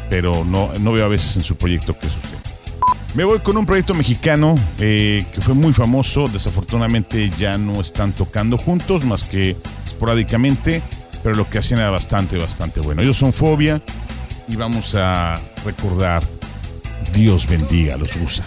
Pero 0.09 0.45
no, 0.45 0.71
no 0.79 0.93
veo 0.93 1.07
a 1.07 1.09
veces 1.09 1.37
en 1.37 1.45
su 1.45 1.57
proyecto 1.57 1.99
qué 1.99 2.09
sucede. 2.09 2.42
Me 3.15 3.25
voy 3.25 3.41
con 3.41 3.59
un 3.59 3.67
proyecto 3.67 3.93
mexicano 3.93 4.55
eh, 4.79 5.27
que 5.35 5.43
fue 5.43 5.55
muy 5.55 5.75
famoso. 5.75 6.29
Desafortunadamente 6.29 7.31
ya 7.39 7.59
no 7.59 7.81
están 7.81 8.13
tocando 8.13 8.57
juntos, 8.57 9.05
más 9.05 9.25
que 9.25 9.57
esporádicamente. 9.85 10.83
Pero 11.23 11.37
lo 11.37 11.49
que 11.49 11.59
hacían 11.59 11.81
era 11.81 11.91
bastante, 11.91 12.39
bastante 12.39 12.81
bueno. 12.81 13.03
Ellos 13.03 13.19
son 13.19 13.33
Fobia 13.35 13.83
y 14.49 14.57
vamos 14.57 14.95
a 14.95 15.41
recordar 15.65 16.25
Dios 17.13 17.47
bendiga 17.47 17.95
a 17.95 17.99
los 17.99 18.17
USA. 18.17 18.45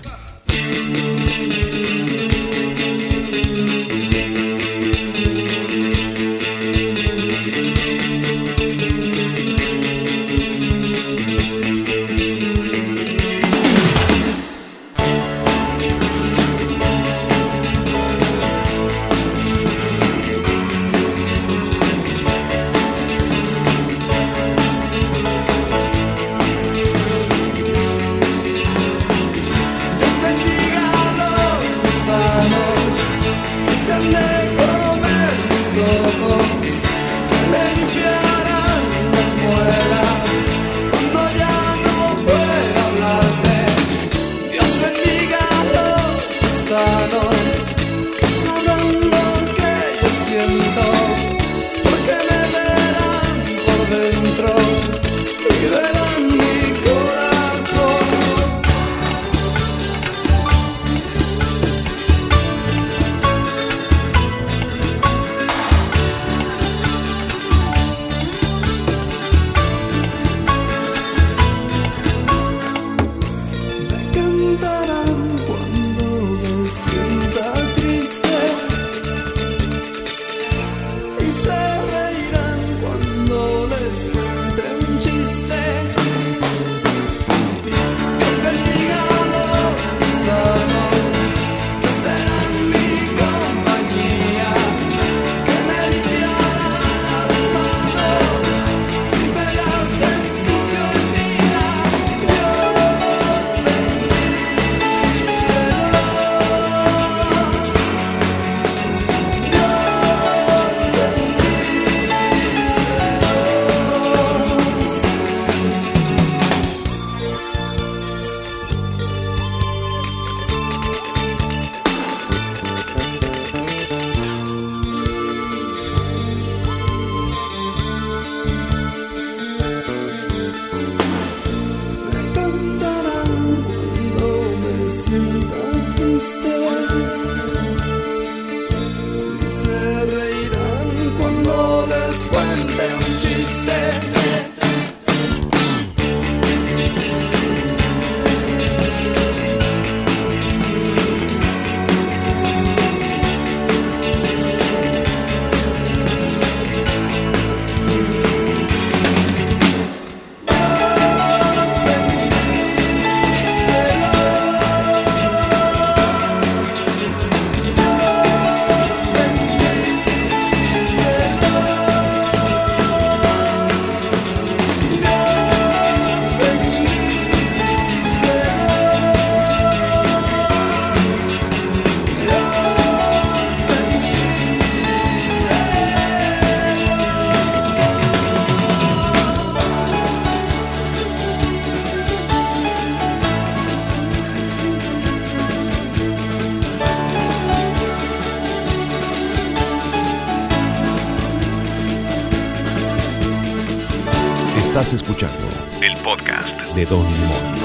Don 206.90 207.04
Limón. 207.04 207.56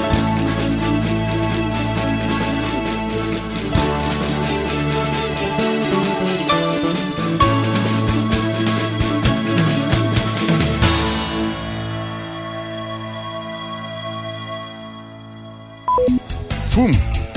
¡Fum! 16.69 16.91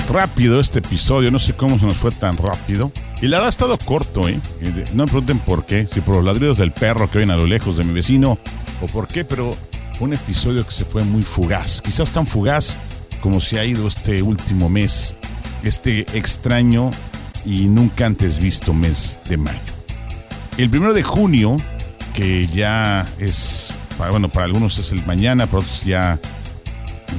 Rápido 0.09 0.59
este 0.61 0.79
episodio, 0.79 1.29
no 1.29 1.39
sé 1.39 1.53
cómo 1.55 1.77
se 1.77 1.85
nos 1.85 1.97
fue 1.97 2.11
tan 2.11 2.37
rápido. 2.37 2.91
Y 3.21 3.27
la 3.27 3.37
verdad 3.37 3.47
ha 3.47 3.49
estado 3.49 3.77
corto, 3.77 4.27
¿eh? 4.29 4.39
No 4.93 5.03
me 5.03 5.11
pregunten 5.11 5.39
por 5.39 5.65
qué, 5.65 5.87
si 5.87 5.99
por 6.01 6.15
los 6.15 6.23
ladridos 6.23 6.57
del 6.57 6.71
perro 6.71 7.09
que 7.09 7.17
oyen 7.17 7.31
a 7.31 7.37
lo 7.37 7.45
lejos 7.45 7.77
de 7.77 7.83
mi 7.83 7.93
vecino 7.93 8.37
o 8.81 8.87
por 8.87 9.07
qué, 9.07 9.25
pero 9.25 9.57
un 9.99 10.13
episodio 10.13 10.65
que 10.65 10.71
se 10.71 10.85
fue 10.85 11.03
muy 11.03 11.23
fugaz. 11.23 11.81
Quizás 11.81 12.11
tan 12.11 12.27
fugaz 12.27 12.77
como 13.21 13.39
se 13.39 13.59
ha 13.59 13.65
ido 13.65 13.87
este 13.87 14.21
último 14.21 14.69
mes, 14.69 15.15
este 15.63 16.01
extraño 16.17 16.91
y 17.45 17.67
nunca 17.67 18.05
antes 18.05 18.39
visto 18.39 18.73
mes 18.73 19.19
de 19.29 19.37
mayo. 19.37 19.59
El 20.57 20.69
primero 20.69 20.93
de 20.93 21.03
junio, 21.03 21.57
que 22.13 22.47
ya 22.47 23.07
es, 23.19 23.71
bueno, 23.97 24.29
para 24.29 24.45
algunos 24.45 24.77
es 24.77 24.91
el 24.91 25.05
mañana, 25.05 25.47
para 25.47 25.59
otros 25.59 25.83
ya, 25.83 26.19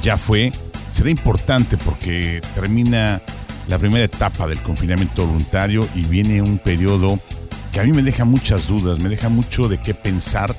ya 0.03 0.17
fue, 0.17 0.53
será 0.93 1.11
importante 1.11 1.77
porque 1.77 2.41
termina 2.55 3.21
la 3.69 3.79
primera 3.79 4.05
etapa 4.05 4.47
del 4.47 4.61
confinamiento 4.61 5.27
voluntario 5.27 5.87
y 5.95 6.03
viene 6.03 6.41
un 6.41 6.59
periodo 6.59 7.19
que 7.73 7.81
a 7.81 7.85
mí 7.85 7.93
me 7.93 8.03
deja 8.03 8.25
muchas 8.25 8.69
dudas, 8.69 8.99
me 9.01 9.09
deja 9.09 9.29
mucho 9.29 9.69
de 9.69 9.79
qué 9.79 9.93
pensar, 9.93 10.57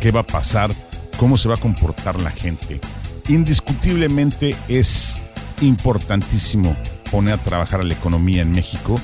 qué 0.00 0.12
va 0.12 0.20
a 0.20 0.26
pasar, 0.26 0.72
cómo 1.20 1.36
se 1.36 1.50
va 1.50 1.56
a 1.56 1.60
comportar 1.60 2.18
la 2.18 2.30
gente. 2.30 2.80
Indiscutiblemente 3.28 4.56
es 4.68 5.20
importantísimo 5.60 6.74
poner 7.10 7.34
a 7.34 7.36
trabajar 7.36 7.80
a 7.80 7.84
la 7.84 7.92
economía 7.92 8.40
en 8.40 8.52
México. 8.52 8.98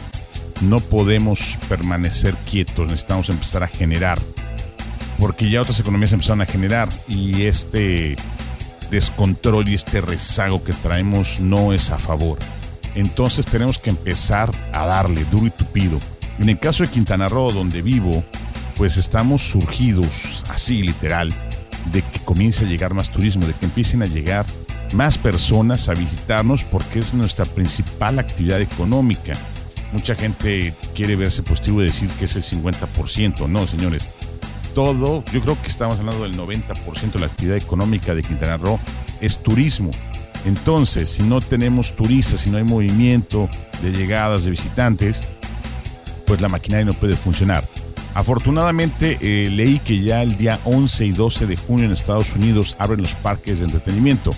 No 0.62 0.80
podemos 0.80 1.58
permanecer 1.68 2.34
quietos, 2.50 2.86
necesitamos 2.86 3.28
empezar 3.28 3.62
a 3.64 3.68
generar, 3.68 4.18
porque 5.18 5.50
ya 5.50 5.60
otras 5.60 5.78
economías 5.78 6.14
empezaron 6.14 6.40
a 6.40 6.46
generar 6.46 6.88
y 7.06 7.42
este 7.42 8.16
descontrol 8.90 9.68
y 9.68 9.74
este 9.74 10.00
rezago 10.00 10.64
que 10.64 10.72
traemos 10.72 11.38
no 11.38 11.74
es 11.74 11.90
a 11.90 11.98
favor. 11.98 12.38
Entonces 12.94 13.44
tenemos 13.44 13.78
que 13.78 13.90
empezar 13.90 14.50
a 14.72 14.86
darle 14.86 15.26
duro 15.26 15.48
y 15.48 15.50
tupido. 15.50 16.00
En 16.38 16.48
el 16.48 16.58
caso 16.58 16.82
de 16.82 16.88
Quintana 16.88 17.28
Roo, 17.28 17.52
donde 17.52 17.82
vivo, 17.82 18.24
pues 18.78 18.96
estamos 18.96 19.42
surgidos, 19.42 20.44
así 20.48 20.82
literal, 20.82 21.34
de 21.92 22.02
que 22.02 22.20
comience 22.20 22.64
a 22.64 22.68
llegar 22.68 22.94
más 22.94 23.10
turismo, 23.10 23.46
de 23.46 23.54
que 23.54 23.66
empiecen 23.66 24.02
a 24.02 24.06
llegar 24.06 24.46
más 24.92 25.18
personas 25.18 25.88
a 25.88 25.94
visitarnos 25.94 26.64
porque 26.64 27.00
es 27.00 27.14
nuestra 27.14 27.44
principal 27.44 28.18
actividad 28.18 28.60
económica. 28.60 29.34
Mucha 29.92 30.14
gente 30.14 30.74
quiere 30.94 31.16
verse 31.16 31.42
positivo 31.42 31.82
y 31.82 31.86
decir 31.86 32.08
que 32.10 32.26
es 32.26 32.36
el 32.36 32.42
50%. 32.42 33.48
No, 33.48 33.66
señores. 33.66 34.08
Todo, 34.74 35.24
yo 35.32 35.40
creo 35.40 35.60
que 35.60 35.68
estamos 35.68 35.98
hablando 36.00 36.22
del 36.24 36.36
90% 36.36 37.12
de 37.12 37.18
la 37.20 37.26
actividad 37.26 37.56
económica 37.56 38.14
de 38.14 38.22
Quintana 38.22 38.58
Roo 38.58 38.78
es 39.20 39.38
turismo. 39.38 39.90
Entonces, 40.44 41.10
si 41.10 41.22
no 41.22 41.40
tenemos 41.40 41.96
turistas, 41.96 42.40
si 42.40 42.50
no 42.50 42.58
hay 42.58 42.64
movimiento 42.64 43.48
de 43.82 43.92
llegadas 43.92 44.44
de 44.44 44.50
visitantes, 44.50 45.22
pues 46.26 46.40
la 46.40 46.48
maquinaria 46.48 46.84
no 46.84 46.92
puede 46.92 47.16
funcionar. 47.16 47.66
Afortunadamente 48.16 49.18
eh, 49.20 49.50
leí 49.50 49.78
que 49.78 50.00
ya 50.00 50.22
el 50.22 50.38
día 50.38 50.58
11 50.64 51.04
y 51.04 51.12
12 51.12 51.46
de 51.46 51.56
junio 51.58 51.84
en 51.84 51.92
Estados 51.92 52.34
Unidos 52.34 52.74
abren 52.78 53.02
los 53.02 53.14
parques 53.14 53.58
de 53.58 53.66
entretenimiento. 53.66 54.30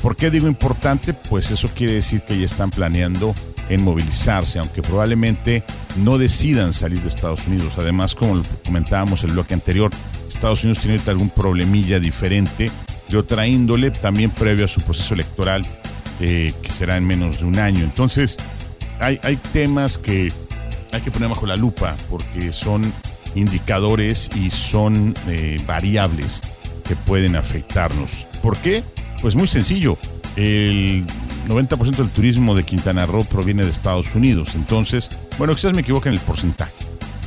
¿Por 0.00 0.14
qué 0.14 0.30
digo 0.30 0.46
importante? 0.46 1.12
Pues 1.14 1.50
eso 1.50 1.68
quiere 1.74 1.94
decir 1.94 2.22
que 2.22 2.38
ya 2.38 2.46
están 2.46 2.70
planeando 2.70 3.34
en 3.68 3.82
movilizarse, 3.82 4.60
aunque 4.60 4.82
probablemente 4.82 5.64
no 5.96 6.16
decidan 6.16 6.72
salir 6.72 7.02
de 7.02 7.08
Estados 7.08 7.44
Unidos. 7.48 7.72
Además, 7.76 8.14
como 8.14 8.40
comentábamos 8.64 9.24
en 9.24 9.30
el 9.30 9.34
bloque 9.34 9.54
anterior, 9.54 9.90
Estados 10.28 10.62
Unidos 10.62 10.80
tiene 10.80 11.02
algún 11.08 11.30
problemilla 11.30 11.98
diferente 11.98 12.70
de 13.08 13.16
otra 13.16 13.48
índole, 13.48 13.90
también 13.90 14.30
previo 14.30 14.66
a 14.66 14.68
su 14.68 14.80
proceso 14.80 15.14
electoral, 15.14 15.66
eh, 16.20 16.54
que 16.62 16.70
será 16.70 16.96
en 16.96 17.04
menos 17.04 17.40
de 17.40 17.46
un 17.46 17.58
año. 17.58 17.82
Entonces, 17.82 18.36
hay, 19.00 19.18
hay 19.24 19.34
temas 19.52 19.98
que 19.98 20.32
hay 20.92 21.00
que 21.00 21.10
poner 21.10 21.28
bajo 21.28 21.46
la 21.46 21.56
lupa 21.56 21.96
porque 22.08 22.52
son 22.52 22.92
indicadores 23.38 24.30
y 24.34 24.50
son 24.50 25.14
eh, 25.28 25.60
variables 25.66 26.42
que 26.86 26.96
pueden 26.96 27.36
afectarnos. 27.36 28.26
¿Por 28.42 28.56
qué? 28.56 28.82
Pues 29.20 29.34
muy 29.34 29.46
sencillo. 29.46 29.98
El 30.36 31.04
90% 31.48 31.96
del 31.96 32.10
turismo 32.10 32.54
de 32.54 32.64
Quintana 32.64 33.06
Roo 33.06 33.24
proviene 33.24 33.64
de 33.64 33.70
Estados 33.70 34.14
Unidos. 34.14 34.54
Entonces, 34.54 35.10
bueno, 35.38 35.54
quizás 35.54 35.72
me 35.72 35.80
equivoque 35.80 36.08
en 36.08 36.14
el 36.14 36.20
porcentaje, 36.20 36.72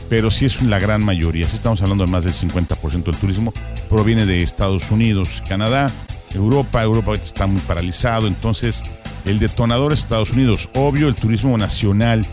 pero 0.10 0.32
sí 0.32 0.46
es 0.46 0.62
la 0.62 0.80
gran 0.80 1.04
mayoría. 1.04 1.48
Si 1.48 1.56
estamos 1.56 1.82
hablando 1.82 2.06
de 2.06 2.12
más 2.12 2.24
del 2.24 2.34
50% 2.34 3.04
del 3.04 3.18
turismo, 3.18 3.54
proviene 3.90 4.26
de 4.26 4.42
Estados 4.42 4.92
Unidos, 4.92 5.44
Canadá, 5.48 5.92
Europa. 6.34 6.84
Europa 6.84 7.14
está 7.16 7.48
muy 7.48 7.62
paralizado. 7.62 8.28
Entonces, 8.28 8.84
el 9.26 9.40
detonador 9.40 9.94
es 9.94 10.00
Estados 10.00 10.32
Unidos. 10.32 10.70
Obvio, 10.74 11.08
el 11.08 11.16
turismo 11.16 11.58
nacional. 11.58 12.26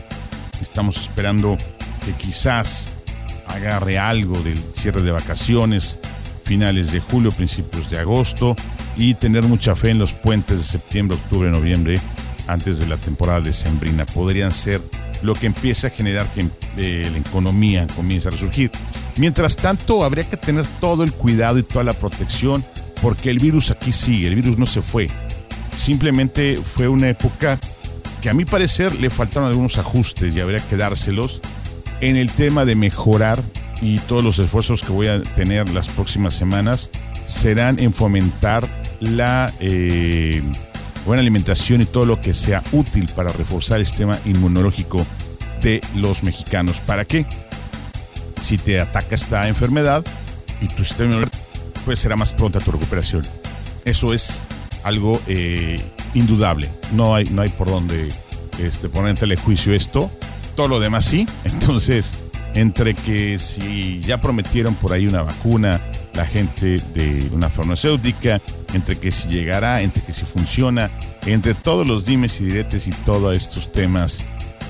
Estamos 0.61 0.97
esperando 1.01 1.57
que 2.05 2.13
quizás 2.13 2.89
agarre 3.59 3.99
algo 3.99 4.41
del 4.41 4.63
cierre 4.75 5.03
de 5.03 5.13
vacaciones, 5.13 5.99
finales 6.45 6.93
de 6.93 7.01
julio, 7.01 7.31
principios 7.31 7.91
de 7.91 7.99
agosto, 7.99 8.57
y 8.97 9.15
tener 9.15 9.45
mucha 9.45 9.77
fe 9.77 9.91
en 9.91 9.99
los 9.99 10.13
puentes 10.13 10.59
de 10.59 10.65
septiembre, 10.65 11.17
octubre, 11.17 11.51
noviembre, 11.51 12.01
antes 12.47 12.79
de 12.79 12.87
la 12.87 12.97
temporada 12.97 13.41
de 13.41 13.53
Sembrina. 13.53 14.07
Podrían 14.07 14.53
ser 14.53 14.81
lo 15.23 15.35
que 15.35 15.47
empiece 15.47 15.87
a 15.87 15.91
generar 15.91 16.27
que 16.29 16.49
eh, 16.77 17.09
la 17.11 17.19
economía 17.19 17.87
comience 17.95 18.29
a 18.29 18.31
resurgir. 18.31 18.71
Mientras 19.17 19.57
tanto, 19.57 20.05
habría 20.05 20.25
que 20.25 20.37
tener 20.37 20.65
todo 20.81 21.05
el 21.05 21.13
cuidado 21.13 21.59
y 21.59 21.63
toda 21.63 21.85
la 21.85 21.93
protección, 21.93 22.65
porque 23.03 23.31
el 23.31 23.39
virus 23.39 23.71
aquí 23.71 23.93
sigue, 23.93 24.29
el 24.29 24.35
virus 24.35 24.59
no 24.59 24.67
se 24.67 24.81
fue. 24.81 25.09
Simplemente 25.77 26.61
fue 26.63 26.89
una 26.89 27.09
época 27.09 27.59
que 28.21 28.31
a 28.31 28.35
mi 28.35 28.45
parecer 28.45 28.95
le 28.97 29.11
faltaron 29.11 29.49
algunos 29.49 29.79
ajustes 29.79 30.35
y 30.35 30.41
habría 30.41 30.61
que 30.61 30.77
dárselos 30.77 31.41
en 32.01 32.17
el 32.17 32.31
tema 32.31 32.65
de 32.65 32.75
mejorar 32.75 33.43
y 33.81 33.99
todos 34.01 34.25
los 34.25 34.39
esfuerzos 34.39 34.83
que 34.83 34.93
voy 34.93 35.09
a 35.09 35.23
tener 35.23 35.69
las 35.71 35.89
próximas 35.89 36.35
semanas 36.35 36.91
serán 37.25 37.79
en 37.79 37.93
fomentar 37.93 38.67
la 39.01 39.53
eh, 39.61 40.43
buena 41.07 41.21
alimentación 41.21 41.83
y 41.83 41.85
todo 41.85 42.07
lo 42.07 42.21
que 42.21 42.35
sea 42.35 42.63
útil 42.73 43.09
para 43.15 43.33
reforzar 43.33 43.81
el 43.81 43.87
sistema 43.87 44.19
inmunológico 44.25 45.07
de 45.63 45.81
los 45.97 46.23
mexicanos. 46.23 46.81
¿Para 46.81 47.05
qué? 47.05 47.27
Si 48.41 48.59
te 48.59 48.81
ataca 48.81 49.15
esta 49.15 49.49
enfermedad 49.49 50.05
y 50.61 50.69
tu 50.69 50.85
sistema 50.85 51.11
inmunológico, 51.11 51.39
pues 51.85 51.99
será 51.99 52.17
más 52.17 52.31
pronta 52.31 52.61
tu 52.61 52.73
recuperación. 52.73 53.27
Eso 53.85 54.13
es 54.13 54.43
algo 54.85 55.21
eh, 55.27 55.81
indudable. 56.15 56.69
No 56.93 57.15
hay, 57.15 57.25
no 57.27 57.43
hay 57.43 57.49
por 57.51 57.69
dónde 57.69 58.13
este, 58.59 58.89
poner 58.89 59.11
en 59.11 59.17
telejuicio 59.17 59.75
esto 59.75 60.11
todo 60.59 60.67
lo 60.67 60.81
demás 60.81 61.05
sí. 61.05 61.25
Entonces, 61.45 62.15
entre 62.55 62.95
que 62.95 63.39
si 63.39 64.01
ya 64.01 64.21
prometieron 64.21 64.75
por 64.75 64.93
ahí 64.93 65.07
una 65.07 65.23
vacuna, 65.23 65.81
la 66.15 66.27
gente 66.27 66.83
de 66.95 67.31
una 67.33 67.49
farmacéutica, 67.49 68.41
entre 68.75 68.99
que 68.99 69.13
si 69.13 69.29
llegará, 69.29 69.83
entre 69.83 70.03
que 70.03 70.13
si 70.13 70.25
funciona, 70.25 70.91
entre 71.27 71.55
todos 71.55 71.87
los 71.87 72.05
dimes 72.05 72.41
y 72.41 72.47
diretes 72.47 72.89
y 72.89 72.91
todos 72.91 73.37
estos 73.37 73.71
temas 73.71 74.25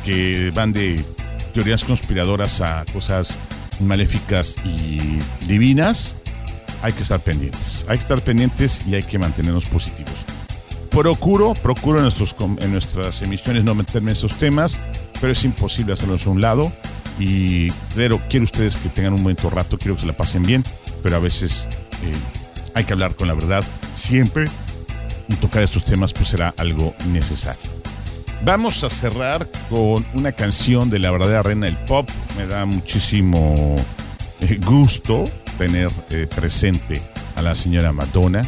que 0.04 0.52
van 0.54 0.74
de 0.74 1.02
teorías 1.54 1.84
conspiradoras 1.84 2.60
a 2.60 2.84
cosas 2.92 3.38
maléficas 3.80 4.56
y 4.66 5.00
divinas, 5.46 6.16
hay 6.82 6.92
que 6.92 7.00
estar 7.00 7.20
pendientes. 7.20 7.86
Hay 7.88 7.96
que 7.96 8.02
estar 8.02 8.20
pendientes 8.20 8.82
y 8.86 8.94
hay 8.94 9.04
que 9.04 9.18
mantenernos 9.18 9.64
positivos. 9.64 10.26
Procuro, 10.90 11.54
procuro 11.54 11.96
en, 11.96 12.02
nuestros, 12.02 12.36
en 12.60 12.72
nuestras 12.72 13.22
emisiones 13.22 13.64
no 13.64 13.74
meterme 13.74 14.10
en 14.10 14.16
esos 14.16 14.34
temas 14.34 14.78
pero 15.20 15.32
es 15.32 15.44
imposible 15.44 15.92
hacerlos 15.92 16.26
a 16.26 16.30
un 16.30 16.40
lado. 16.40 16.72
Y 17.18 17.70
pero 17.94 18.20
quiero 18.28 18.44
ustedes 18.44 18.76
que 18.76 18.88
tengan 18.88 19.14
un 19.14 19.22
momento 19.22 19.50
rato, 19.50 19.76
quiero 19.76 19.96
que 19.96 20.02
se 20.02 20.06
la 20.06 20.16
pasen 20.16 20.44
bien, 20.44 20.64
pero 21.02 21.16
a 21.16 21.18
veces 21.18 21.66
eh, 22.04 22.12
hay 22.74 22.84
que 22.84 22.92
hablar 22.92 23.16
con 23.16 23.26
la 23.26 23.34
verdad 23.34 23.64
siempre 23.94 24.48
y 25.28 25.34
tocar 25.34 25.62
estos 25.62 25.84
temas 25.84 26.12
pues 26.12 26.28
será 26.28 26.54
algo 26.56 26.94
necesario. 27.08 27.78
Vamos 28.44 28.84
a 28.84 28.88
cerrar 28.88 29.48
con 29.68 30.06
una 30.14 30.30
canción 30.30 30.90
de 30.90 31.00
la 31.00 31.10
verdadera 31.10 31.42
reina 31.42 31.66
del 31.66 31.76
pop. 31.76 32.08
Me 32.36 32.46
da 32.46 32.64
muchísimo 32.66 33.74
eh, 34.40 34.60
gusto 34.64 35.24
tener 35.58 35.90
eh, 36.10 36.28
presente 36.32 37.02
a 37.34 37.42
la 37.42 37.56
señora 37.56 37.92
Madonna 37.92 38.46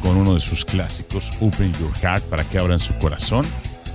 con 0.00 0.16
uno 0.16 0.34
de 0.34 0.40
sus 0.40 0.64
clásicos, 0.64 1.30
Open 1.40 1.72
Your 1.74 1.92
Heart, 2.00 2.24
para 2.24 2.44
que 2.44 2.58
abran 2.58 2.80
su 2.80 2.94
corazón 2.94 3.46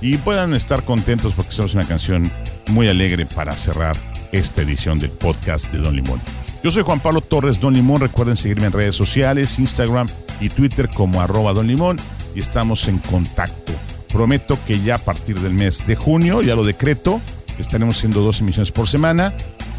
y 0.02 0.16
puedan 0.16 0.52
estar 0.52 0.84
contentos 0.84 1.32
porque 1.32 1.52
somos 1.52 1.74
una 1.74 1.86
canción 1.86 2.30
muy 2.68 2.88
alegre 2.88 3.24
para 3.24 3.56
cerrar 3.56 3.96
esta 4.32 4.62
edición 4.62 4.98
del 4.98 5.10
podcast 5.10 5.70
de 5.72 5.78
Don 5.78 5.94
Limón. 5.94 6.20
Yo 6.64 6.72
soy 6.72 6.82
Juan 6.82 7.00
Pablo 7.00 7.20
Torres 7.20 7.60
Don 7.60 7.72
Limón. 7.72 8.00
Recuerden 8.00 8.36
seguirme 8.36 8.66
en 8.66 8.72
redes 8.72 8.96
sociales, 8.96 9.58
Instagram 9.58 10.08
y 10.40 10.48
Twitter 10.48 10.88
como 10.88 11.20
arroba 11.20 11.52
Don 11.52 11.68
Limón 11.68 11.98
y 12.34 12.40
estamos 12.40 12.88
en 12.88 12.98
contacto. 12.98 13.72
Prometo 14.12 14.58
que 14.66 14.80
ya 14.80 14.96
a 14.96 14.98
partir 14.98 15.38
del 15.40 15.54
mes 15.54 15.86
de 15.86 15.94
junio, 15.94 16.42
ya 16.42 16.56
lo 16.56 16.64
decreto, 16.64 17.20
estaremos 17.58 17.96
haciendo 17.96 18.22
dos 18.22 18.40
emisiones 18.40 18.72
por 18.72 18.88
semana 18.88 19.32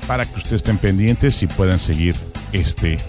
para 0.08 0.26
que 0.26 0.38
ustedes 0.38 0.62
estén 0.62 0.78
pendientes 0.78 1.44
y 1.44 1.48
puedan 1.48 1.80
seguir 1.80 2.16
este 2.54 2.94
eh, 2.94 3.00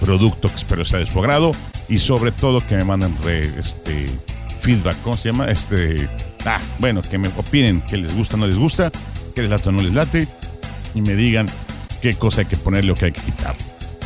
producto 0.00 0.48
que 0.48 0.54
espero 0.56 0.84
sea 0.84 0.98
de 0.98 1.06
su 1.06 1.18
agrado 1.20 1.52
y 1.88 1.98
sobre 1.98 2.32
todo 2.32 2.66
que 2.66 2.76
me 2.76 2.84
manden 2.84 3.14
este 3.56 4.10
feedback, 4.60 4.96
¿cómo 5.02 5.16
se 5.16 5.30
llama? 5.30 5.46
Este, 5.46 6.08
ah, 6.46 6.60
bueno, 6.78 7.02
que 7.02 7.18
me 7.18 7.28
opinen 7.28 7.82
que 7.82 7.96
les 7.96 8.14
gusta, 8.14 8.36
no 8.36 8.46
les 8.46 8.56
gusta, 8.56 8.90
que 9.34 9.42
les 9.42 9.50
late 9.50 9.68
o 9.68 9.72
no 9.72 9.82
les 9.82 9.92
late 9.92 10.28
y 10.94 11.02
me 11.02 11.14
digan 11.14 11.46
qué 12.00 12.14
cosa 12.14 12.42
hay 12.42 12.46
que 12.46 12.56
ponerle 12.56 12.92
o 12.92 12.94
qué 12.94 13.06
hay 13.06 13.12
que 13.12 13.20
quitar. 13.20 13.54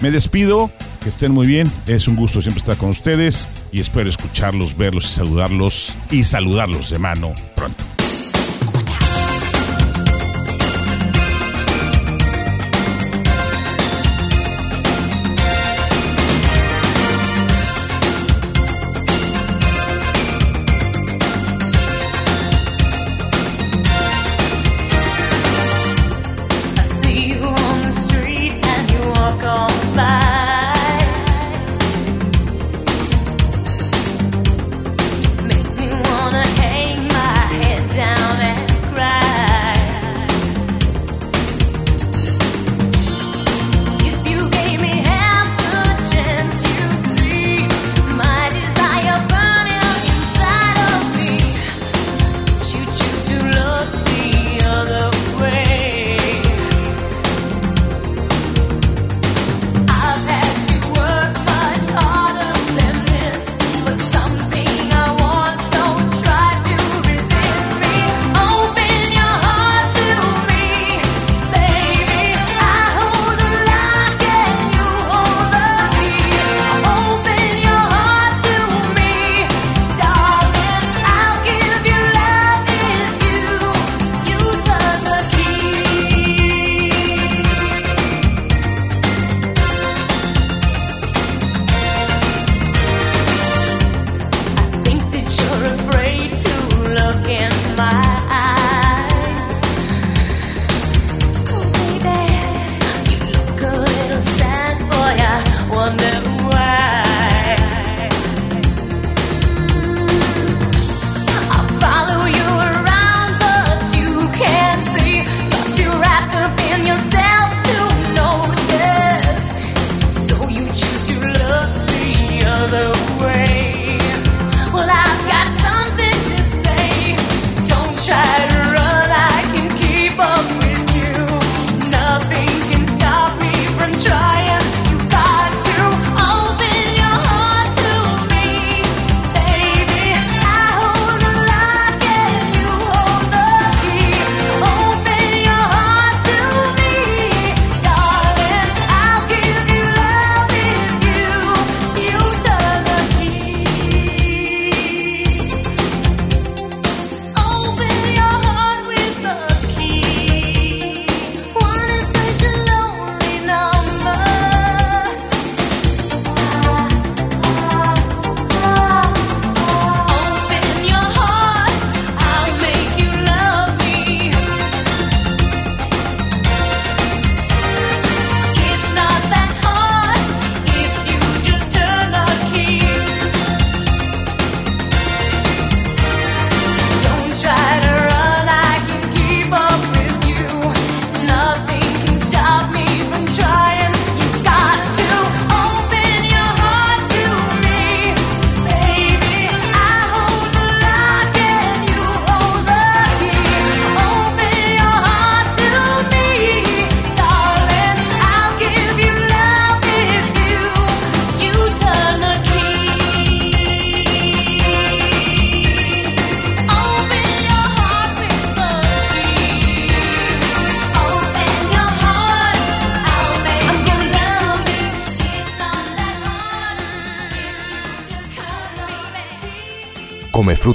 Me 0.00 0.10
despido, 0.10 0.70
que 1.02 1.10
estén 1.10 1.32
muy 1.32 1.46
bien, 1.46 1.70
es 1.86 2.08
un 2.08 2.16
gusto 2.16 2.40
siempre 2.40 2.60
estar 2.60 2.76
con 2.76 2.90
ustedes 2.90 3.50
y 3.70 3.80
espero 3.80 4.08
escucharlos, 4.08 4.76
verlos 4.76 5.04
y 5.04 5.08
saludarlos 5.08 5.94
y 6.10 6.24
saludarlos 6.24 6.90
de 6.90 6.98
mano 6.98 7.34
pronto. 7.54 7.89